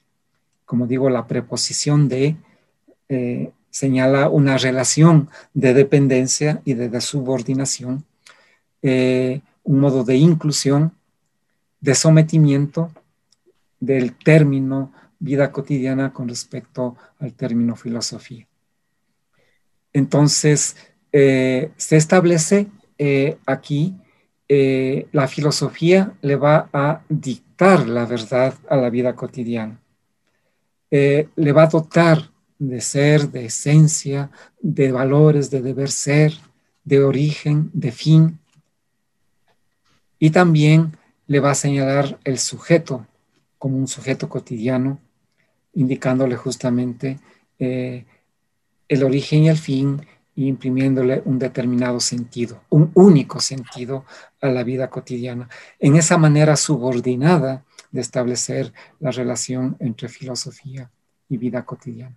[0.65, 2.35] Como digo, la preposición de
[3.09, 8.05] eh, señala una relación de dependencia y de, subordinación,
[8.81, 10.93] eh, un modo de inclusión,
[11.79, 12.91] de sometimiento
[13.79, 18.47] del término vida cotidiana con respecto al término filosofía.
[19.93, 20.75] Entonces,
[21.11, 22.67] eh, se establece
[22.97, 23.95] eh, aquí,
[24.49, 29.77] la filosofía le va a dictar la verdad a la vida cotidiana.
[30.89, 34.31] le va a dotar de ser, de esencia,
[34.61, 36.33] de valores, de deber ser,
[36.85, 38.39] de origen, de fin,
[40.19, 43.05] y también le va a señalar el sujeto
[43.57, 44.99] como un sujeto cotidiano,
[45.73, 47.19] indicándole justamente
[47.59, 48.05] eh,
[48.87, 50.01] el origen y el fin
[50.37, 54.05] y imprimiéndole un determinado sentido, un único sentido
[54.39, 55.49] a la vida cotidiana.
[55.79, 60.91] En esa manera subordinada de establecer la relación entre filosofía
[61.27, 62.15] y vida cotidiana.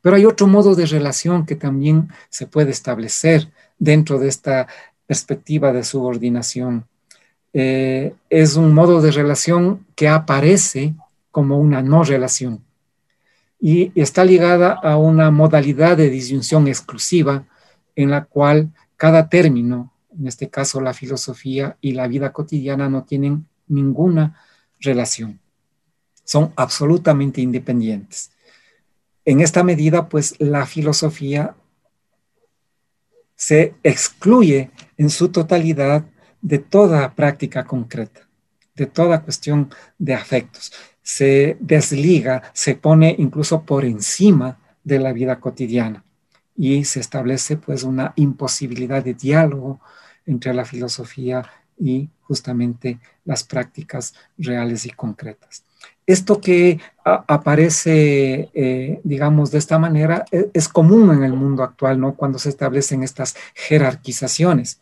[0.00, 3.50] Pero hay otro modo de relación que también se puede establecer
[3.80, 4.68] dentro de esta
[5.04, 6.86] perspectiva de subordinación.
[7.52, 10.94] Eh, es un modo de relación que aparece
[11.32, 12.62] como una no relación
[13.58, 17.44] y está ligada a una modalidad de disyunción exclusiva
[17.96, 23.04] en la cual cada término, en este caso la filosofía y la vida cotidiana, no
[23.04, 24.38] tienen ninguna
[24.78, 25.40] relación.
[26.22, 28.30] Son absolutamente independientes.
[29.24, 31.56] En esta medida, pues la filosofía
[33.34, 36.04] se excluye en su totalidad
[36.40, 38.28] de toda práctica concreta,
[38.74, 40.72] de toda cuestión de afectos.
[41.02, 46.05] Se desliga, se pone incluso por encima de la vida cotidiana
[46.56, 49.80] y se establece pues una imposibilidad de diálogo
[50.24, 51.44] entre la filosofía
[51.78, 55.64] y justamente las prácticas reales y concretas.
[56.06, 62.00] Esto que aparece, eh, digamos, de esta manera es, es, común en el mundo actual,
[62.00, 62.14] ¿no?
[62.14, 64.80] Cuando se establecen estas jerarquizaciones.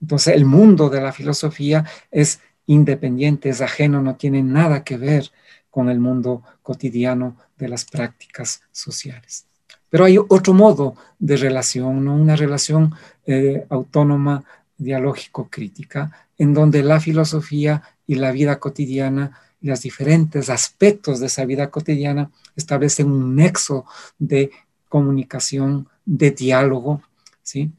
[0.00, 5.30] Entonces, el mundo de la filosofía es independiente, es ajeno, no tiene nada que ver
[5.70, 9.46] con el mundo cotidiano de las prácticas sociales.
[9.94, 12.16] Pero hay otro modo de relación, ¿no?
[12.16, 12.92] una relación
[13.26, 14.42] eh, autónoma,
[14.76, 21.44] dialógico-crítica, en donde la filosofía y la vida cotidiana y los diferentes aspectos de esa
[21.44, 23.84] vida cotidiana establecen un nexo
[24.18, 24.50] de
[24.88, 27.00] comunicación, de diálogo,
[27.44, 27.70] ¿sí?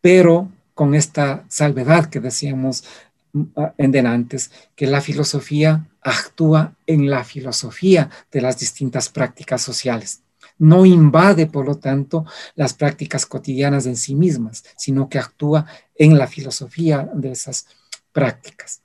[0.00, 2.84] Pero con esta salvedad que decíamos
[3.32, 3.42] mm,
[3.76, 10.20] en denantes, que la filosofía actúa en la filosofía de las distintas prácticas sociales
[10.60, 16.18] no invade, por lo tanto, las prácticas cotidianas en sí mismas, sino que actúa en
[16.18, 17.66] la filosofía de esas
[18.12, 18.82] prácticas.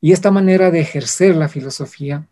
[0.00, 2.28] Y esta manera de ejercer la filosofía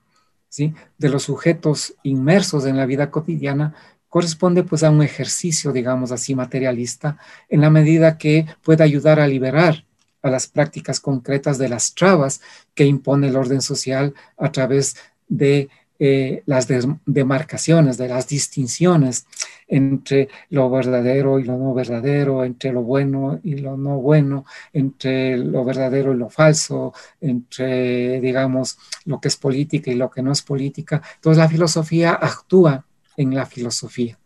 [0.49, 0.72] ¿sí?
[0.99, 3.74] de los sujetos inmersos en la vida cotidiana
[4.09, 7.18] corresponde pues a un ejercicio, digamos así, materialista,
[7.49, 9.84] en la medida que puede ayudar a liberar
[10.22, 12.41] a las prácticas concretas de las trabas
[12.74, 14.97] que impone el orden social a través
[15.28, 15.68] de
[15.99, 16.68] eh, las
[17.07, 19.26] demarcaciones, de las distinciones
[19.66, 25.38] entre lo verdadero y lo no verdadero, entre lo bueno y lo no bueno, entre
[25.38, 30.32] lo verdadero y lo falso, entre, digamos, lo que es política y lo que no
[30.32, 31.03] es política.
[31.16, 32.84] Entonces la filosofía actúa
[33.16, 34.18] en la filosofía,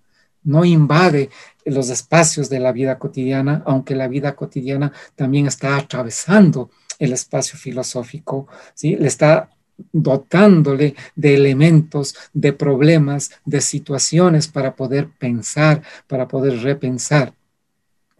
[0.42, 1.30] no invade
[1.64, 7.58] los espacios de la vida cotidiana, aunque la vida cotidiana también está atravesando el espacio
[7.58, 8.96] filosófico, ¿sí?
[8.96, 9.50] le está
[9.92, 17.34] dotándole de elementos, de problemas, de situaciones para poder pensar, para poder repensar.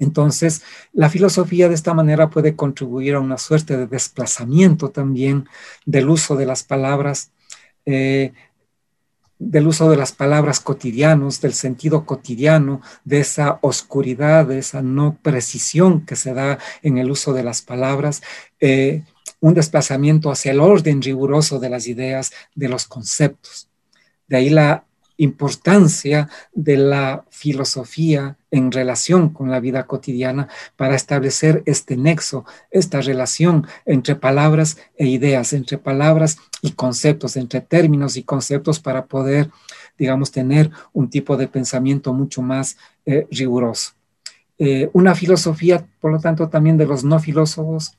[0.01, 5.47] Entonces, la filosofía de esta manera puede contribuir a una suerte de desplazamiento también
[5.85, 7.33] del uso de las palabras,
[7.85, 8.33] eh,
[9.39, 15.19] del uso de las palabras cotidianos, del sentido cotidiano, de esa oscuridad, de esa no
[15.23, 18.23] precisión que se da en el uso de las palabras,
[18.59, 19.05] eh,
[19.41, 23.69] un desplazamiento hacia el orden riguroso de las ideas, de los conceptos.
[24.29, 24.85] De ahí la
[25.21, 33.03] importancia de la filosofía en relación con la vida cotidiana para establecer este nexo, esta
[33.03, 39.51] relación entre palabras e ideas, entre palabras y conceptos, entre términos y conceptos para poder,
[39.99, 43.93] digamos, tener un tipo de pensamiento mucho más eh, riguroso.
[44.59, 47.97] Eh, una filosofía, por lo tanto, también de los no filósofos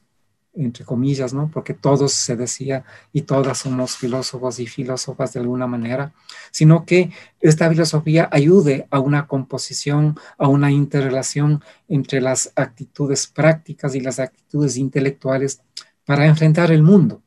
[0.53, 1.49] entre comillas, ¿no?
[1.51, 2.83] Porque todos se decía
[3.13, 6.13] y todas somos filósofos y filósofas de alguna manera,
[6.51, 13.95] sino que esta filosofía ayude a una composición, a una interrelación entre las actitudes prácticas
[13.95, 15.61] y las actitudes intelectuales
[16.05, 17.21] para enfrentar el mundo,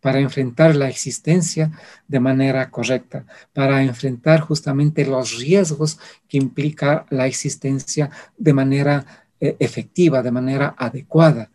[0.00, 1.70] para enfrentar la existencia
[2.08, 9.04] de manera correcta, para enfrentar justamente los riesgos que implica la existencia de manera
[9.40, 11.51] eh, efectiva, de manera adecuada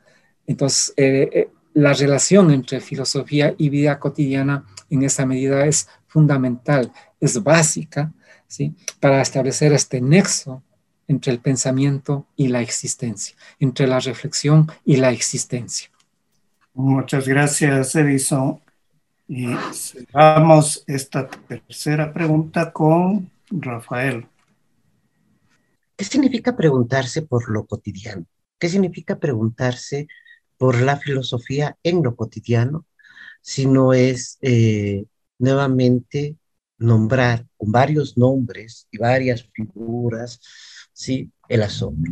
[0.47, 6.91] entonces, eh, eh, la relación entre filosofía y vida cotidiana en esa medida es fundamental,
[7.19, 8.13] es básica,
[8.47, 8.73] ¿sí?
[8.99, 10.63] Para establecer este nexo
[11.07, 15.89] entre el pensamiento y la existencia, entre la reflexión y la existencia.
[16.73, 18.59] Muchas gracias, Edison.
[19.27, 19.47] Y
[20.13, 24.25] vamos esta tercera pregunta con Rafael.
[25.97, 28.25] ¿Qué significa preguntarse por lo cotidiano?
[28.57, 30.07] ¿Qué significa preguntarse
[30.57, 32.85] por la filosofía en lo cotidiano,
[33.41, 35.05] sino es eh,
[35.39, 36.35] nuevamente
[36.77, 40.39] nombrar con varios nombres y varias figuras,
[40.93, 41.31] ¿sí?
[41.47, 42.11] El asombro.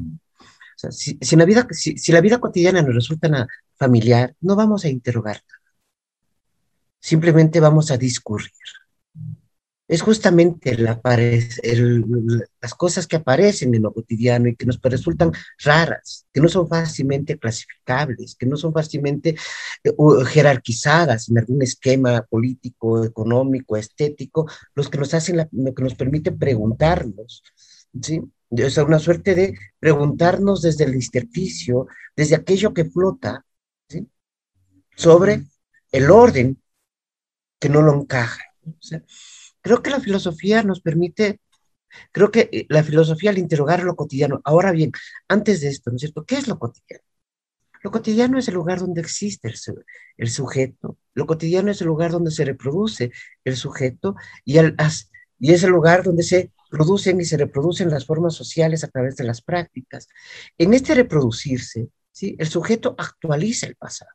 [0.89, 5.41] si, la vida, cotidiana nos resulta familiar, no vamos a interrogar,
[6.99, 8.51] simplemente vamos a discurrir
[9.87, 16.41] es justamente las cosas que aparecen en lo cotidiano y que nos resultan raras, que
[16.41, 19.35] no son fácilmente clasificables, que no son fácilmente
[19.83, 19.91] eh,
[20.25, 26.31] jerarquizadas en algún esquema político, económico, estético, los que nos hacen, lo que nos permite
[26.31, 27.43] preguntarnos,
[28.01, 28.21] ¿sí?
[28.51, 33.45] O sea, una suerte de preguntarnos desde el intersticio, desde aquello que flota,
[33.87, 34.07] ¿sí?
[34.95, 35.43] Sobre
[35.91, 36.59] el orden
[37.59, 38.43] que no lo encaja.
[39.65, 41.39] Creo que la filosofía nos permite,
[42.11, 44.39] creo que eh, la filosofía al interrogar lo cotidiano.
[44.43, 44.91] Ahora bien,
[45.27, 46.23] antes de esto, ¿no es cierto?
[46.23, 47.03] ¿Qué es lo cotidiano?
[47.81, 49.51] Lo cotidiano es el lugar donde existe
[50.17, 50.99] el, sujeto.
[51.15, 53.11] Lo cotidiano es el lugar donde se reproduce
[53.43, 58.83] el sujeto y, es el lugar donde se producen y se reproducen las formas sociales
[58.83, 60.07] a través de las prácticas.
[60.59, 61.89] En este reproducirse,
[62.21, 64.11] el sujeto actualiza el pasado,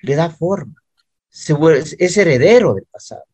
[0.00, 0.82] le da forma,
[1.30, 3.24] es heredero del pasado.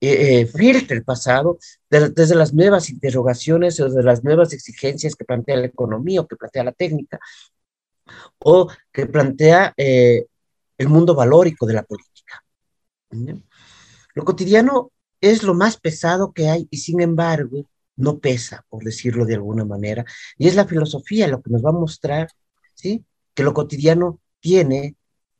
[0.00, 1.58] Eh, eh, filtra el pasado
[1.90, 6.36] desde las nuevas interrogaciones o de las nuevas exigencias que plantea la economía o que
[6.36, 7.18] plantea la técnica
[8.38, 10.26] o que plantea eh,
[10.76, 12.44] el mundo valórico de la política.
[14.14, 19.24] Lo cotidiano es lo más pesado que hay y sin embargo no pesa, por decirlo
[19.26, 20.04] de alguna manera,
[20.36, 22.28] y es la filosofía lo que nos va a mostrar,
[22.74, 23.04] ¿sí?
[23.34, 24.94] Que lo cotidiano tiene,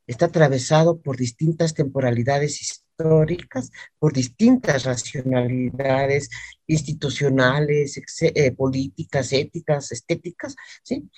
[0.08, 2.88] está atravesado por distintas temporalidades históricas
[3.98, 6.30] por distintas racionalidades
[6.66, 11.08] institucionales, eh, políticas, éticas, estéticas, ¿sí?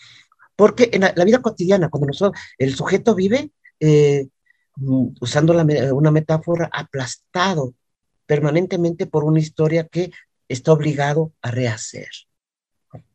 [0.54, 4.28] Porque en la, vida cotidiana, cuando nosotros, el sujeto vive, eh,
[4.76, 5.54] mm, usando
[5.94, 7.74] una metáfora, aplastado
[8.26, 10.10] permanentemente por una historia que
[10.48, 12.10] está obligado a rehacer.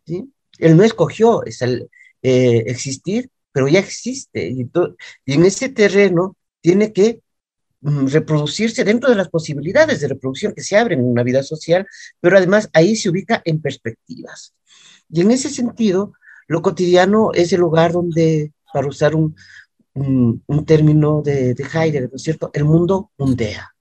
[0.05, 0.33] ¿sí?
[0.57, 1.89] Él no escogió es el,
[2.23, 4.53] eh, existir, pero ya existe.
[5.25, 7.21] y en ese terreno tiene que
[7.85, 11.85] Mm, reproducirse dentro de las posibilidades de reproducción que se abren en una vida social,
[12.19, 14.55] pero además ahí se ubica en perspectivas.
[15.07, 16.13] Y en ese sentido,
[16.47, 19.35] lo cotidiano es el lugar donde, para usar un,
[19.93, 22.49] un, término de, de, Heidegger, ¿no es cierto?
[22.53, 23.75] El mundo mundea.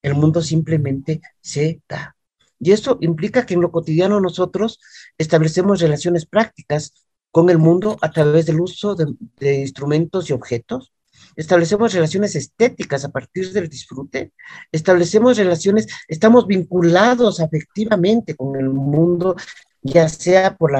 [0.00, 2.16] El mundo simplemente se da.
[2.58, 4.80] Y eso implica que en lo cotidiano nosotros
[5.18, 6.94] establecemos relaciones prácticas
[7.30, 9.06] con el mundo a través del uso de,
[9.38, 10.92] de instrumentos y objetos,
[11.36, 14.32] establecemos relaciones estéticas a partir del disfrute,
[14.72, 19.36] establecemos relaciones, estamos vinculados afectivamente con el mundo,
[19.82, 20.72] ya sea por,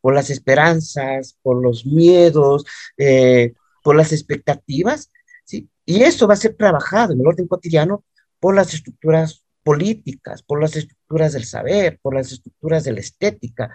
[0.00, 2.64] por las esperanzas, por los miedos,
[2.96, 5.10] eh, por las expectativas,
[5.44, 5.68] ¿sí?
[5.84, 8.04] Y eso va a ser trabajado en el orden cotidiano
[8.40, 13.72] por las estructuras políticas, por las estructuras del saber, por las estructuras de la estética,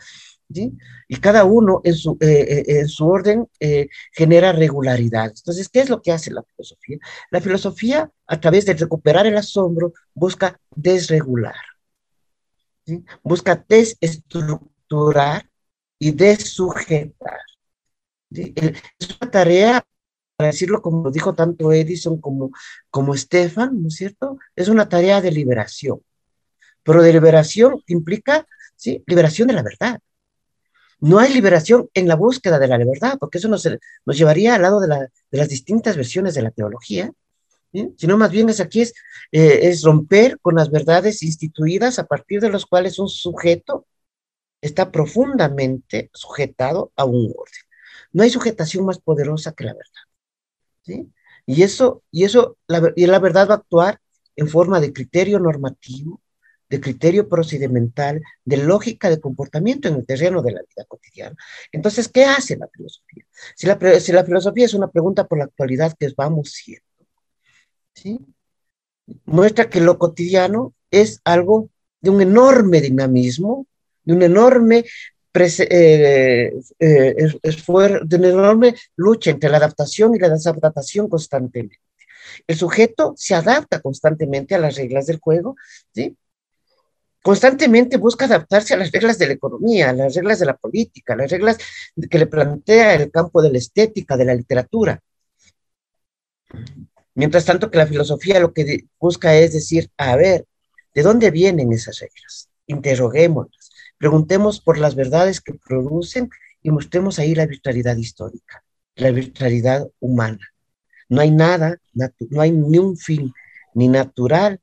[0.54, 5.32] y cada uno en su, eh, eh, en su orden eh, genera regularidad.
[5.36, 6.98] Entonces, ¿qué es lo que hace la filosofía?
[7.30, 11.56] La filosofía, a través de recuperar el asombro, busca desregular,
[13.24, 15.50] busca desestructurar
[16.00, 17.40] y desujetar.
[18.30, 19.86] Es una tarea,
[20.36, 22.52] para decirlo como dijo tanto Edison como,
[22.90, 24.38] como Stefan, ¿no es cierto?
[24.56, 26.02] Es una tarea de liberación,
[26.84, 29.04] pero de liberación implica ¿sí?
[29.06, 30.00] liberación de la verdad
[31.02, 33.68] no hay liberación en la búsqueda de la verdad, porque eso nos,
[34.06, 37.12] nos llevaría al lado de, las distintas versiones de la teología,
[37.98, 38.94] sino más bien es aquí es,
[39.32, 43.88] eh, es romper con las verdades instituidas a partir de los cuales un sujeto
[44.62, 47.62] está profundamente sujetado a un orden.
[48.12, 51.08] No hay sujetación más poderosa que la verdad.
[51.48, 52.58] Y eso, y eso,
[52.96, 54.00] y la verdad va a actuar
[54.36, 56.22] en forma de criterio normativo,
[56.72, 61.36] de criterio procedimental, de lógica de comportamiento en el terreno de la vida cotidiana.
[61.70, 63.26] Entonces, ¿qué hace la filosofía?
[63.56, 63.68] Si
[64.14, 66.86] la, filosofía es una pregunta por la actualidad que vamos siendo,
[67.94, 68.20] ¿sí?
[69.26, 71.70] muestra que lo cotidiano es algo
[72.00, 73.68] de un enorme dinamismo,
[74.06, 74.86] de un enorme
[75.34, 81.80] eh, eh, esfuerzo, de una enorme lucha entre la adaptación y la desadaptación constantemente.
[82.48, 85.58] El sujeto se adapta constantemente a las reglas del juego,
[85.94, 86.16] ¿sí?
[87.22, 91.14] Constantemente busca adaptarse a las reglas de la economía, a las reglas de la política,
[91.14, 91.58] a las reglas
[92.10, 95.00] que le plantea el campo de la estética, de la literatura.
[97.14, 100.46] Mientras tanto que la filosofía lo que busca es decir, a ver,
[100.94, 102.50] ¿de dónde vienen esas reglas?
[102.68, 106.30] Interroguémoslas, preguntemos por las verdades que producen
[106.64, 108.64] y mostremos ahí la virtualidad histórica.
[108.96, 110.48] la arbitrariedad humana.
[111.10, 113.34] No hay nada, no hay ni un fin,
[113.74, 114.60] ni natural,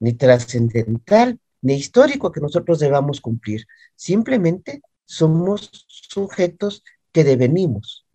[0.00, 3.66] ni trascendental, ni histórico que nosotros debamos cumplir.
[3.96, 6.82] Simplemente somos sujetos
[7.12, 8.06] que devenimos.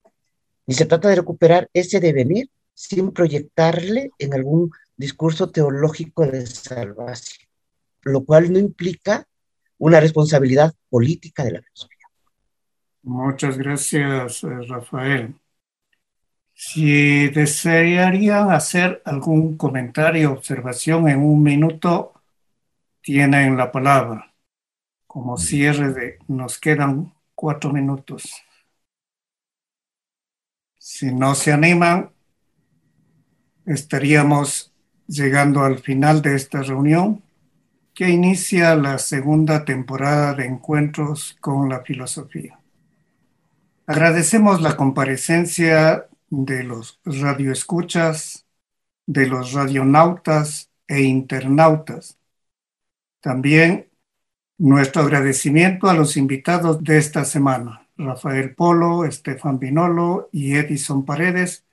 [0.67, 7.47] Y se trata de recuperar ese devenir sin proyectarle en algún discurso teológico de salvación,
[8.03, 9.27] lo cual no implica
[9.77, 12.07] una responsabilidad política de la filosofía.
[13.03, 15.35] Muchas gracias, eh, Rafael.
[16.53, 22.13] Si desearían hacer algún comentario o observación en un minuto,
[23.05, 24.33] tienen la palabra.
[25.05, 28.33] Como cierre de, nos quedan cuatro minutos.
[30.79, 32.11] Si no se animan,
[33.63, 34.73] estaríamos
[35.07, 37.23] llegando al final de esta reunión
[37.93, 42.59] que inicia la segunda temporada de encuentros con la filosofía.
[43.85, 48.47] Agradecemos la comparecencia de los radioescuchas,
[49.05, 52.17] de los radionautas e internautas.
[53.25, 53.89] También
[54.59, 61.65] nuestro agradecimiento a los invitados de esta semana, Rafael Polo, Estefan Vinolo y Edison Paredes,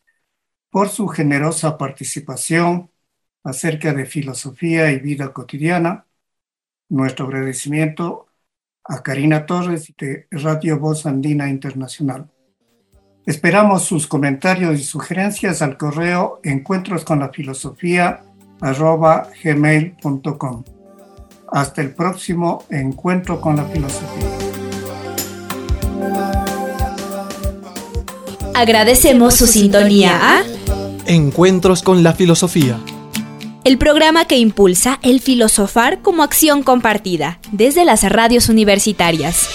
[0.70, 2.90] por su generosa participación
[3.44, 6.06] acerca de filosofía y vida cotidiana.
[6.88, 8.28] Nuestro agradecimiento
[8.84, 12.30] a Karina Torres de Radio Voz Andina Internacional.
[13.26, 17.04] Esperamos sus comentarios y sugerencias al correo encuentros
[19.44, 20.64] gmail.com.
[21.52, 24.28] Hasta el próximo encuentro con la filosofía.
[28.54, 30.42] Agradecemos su sintonía a
[31.06, 32.78] Encuentros con la filosofía
[33.64, 39.48] el programa que impulsa el filosofar como acción compartida desde las radios universitarias.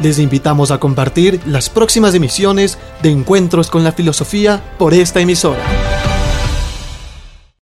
[0.00, 5.62] Les invitamos a compartir las próximas emisiones de Encuentros con la Filosofía por esta emisora.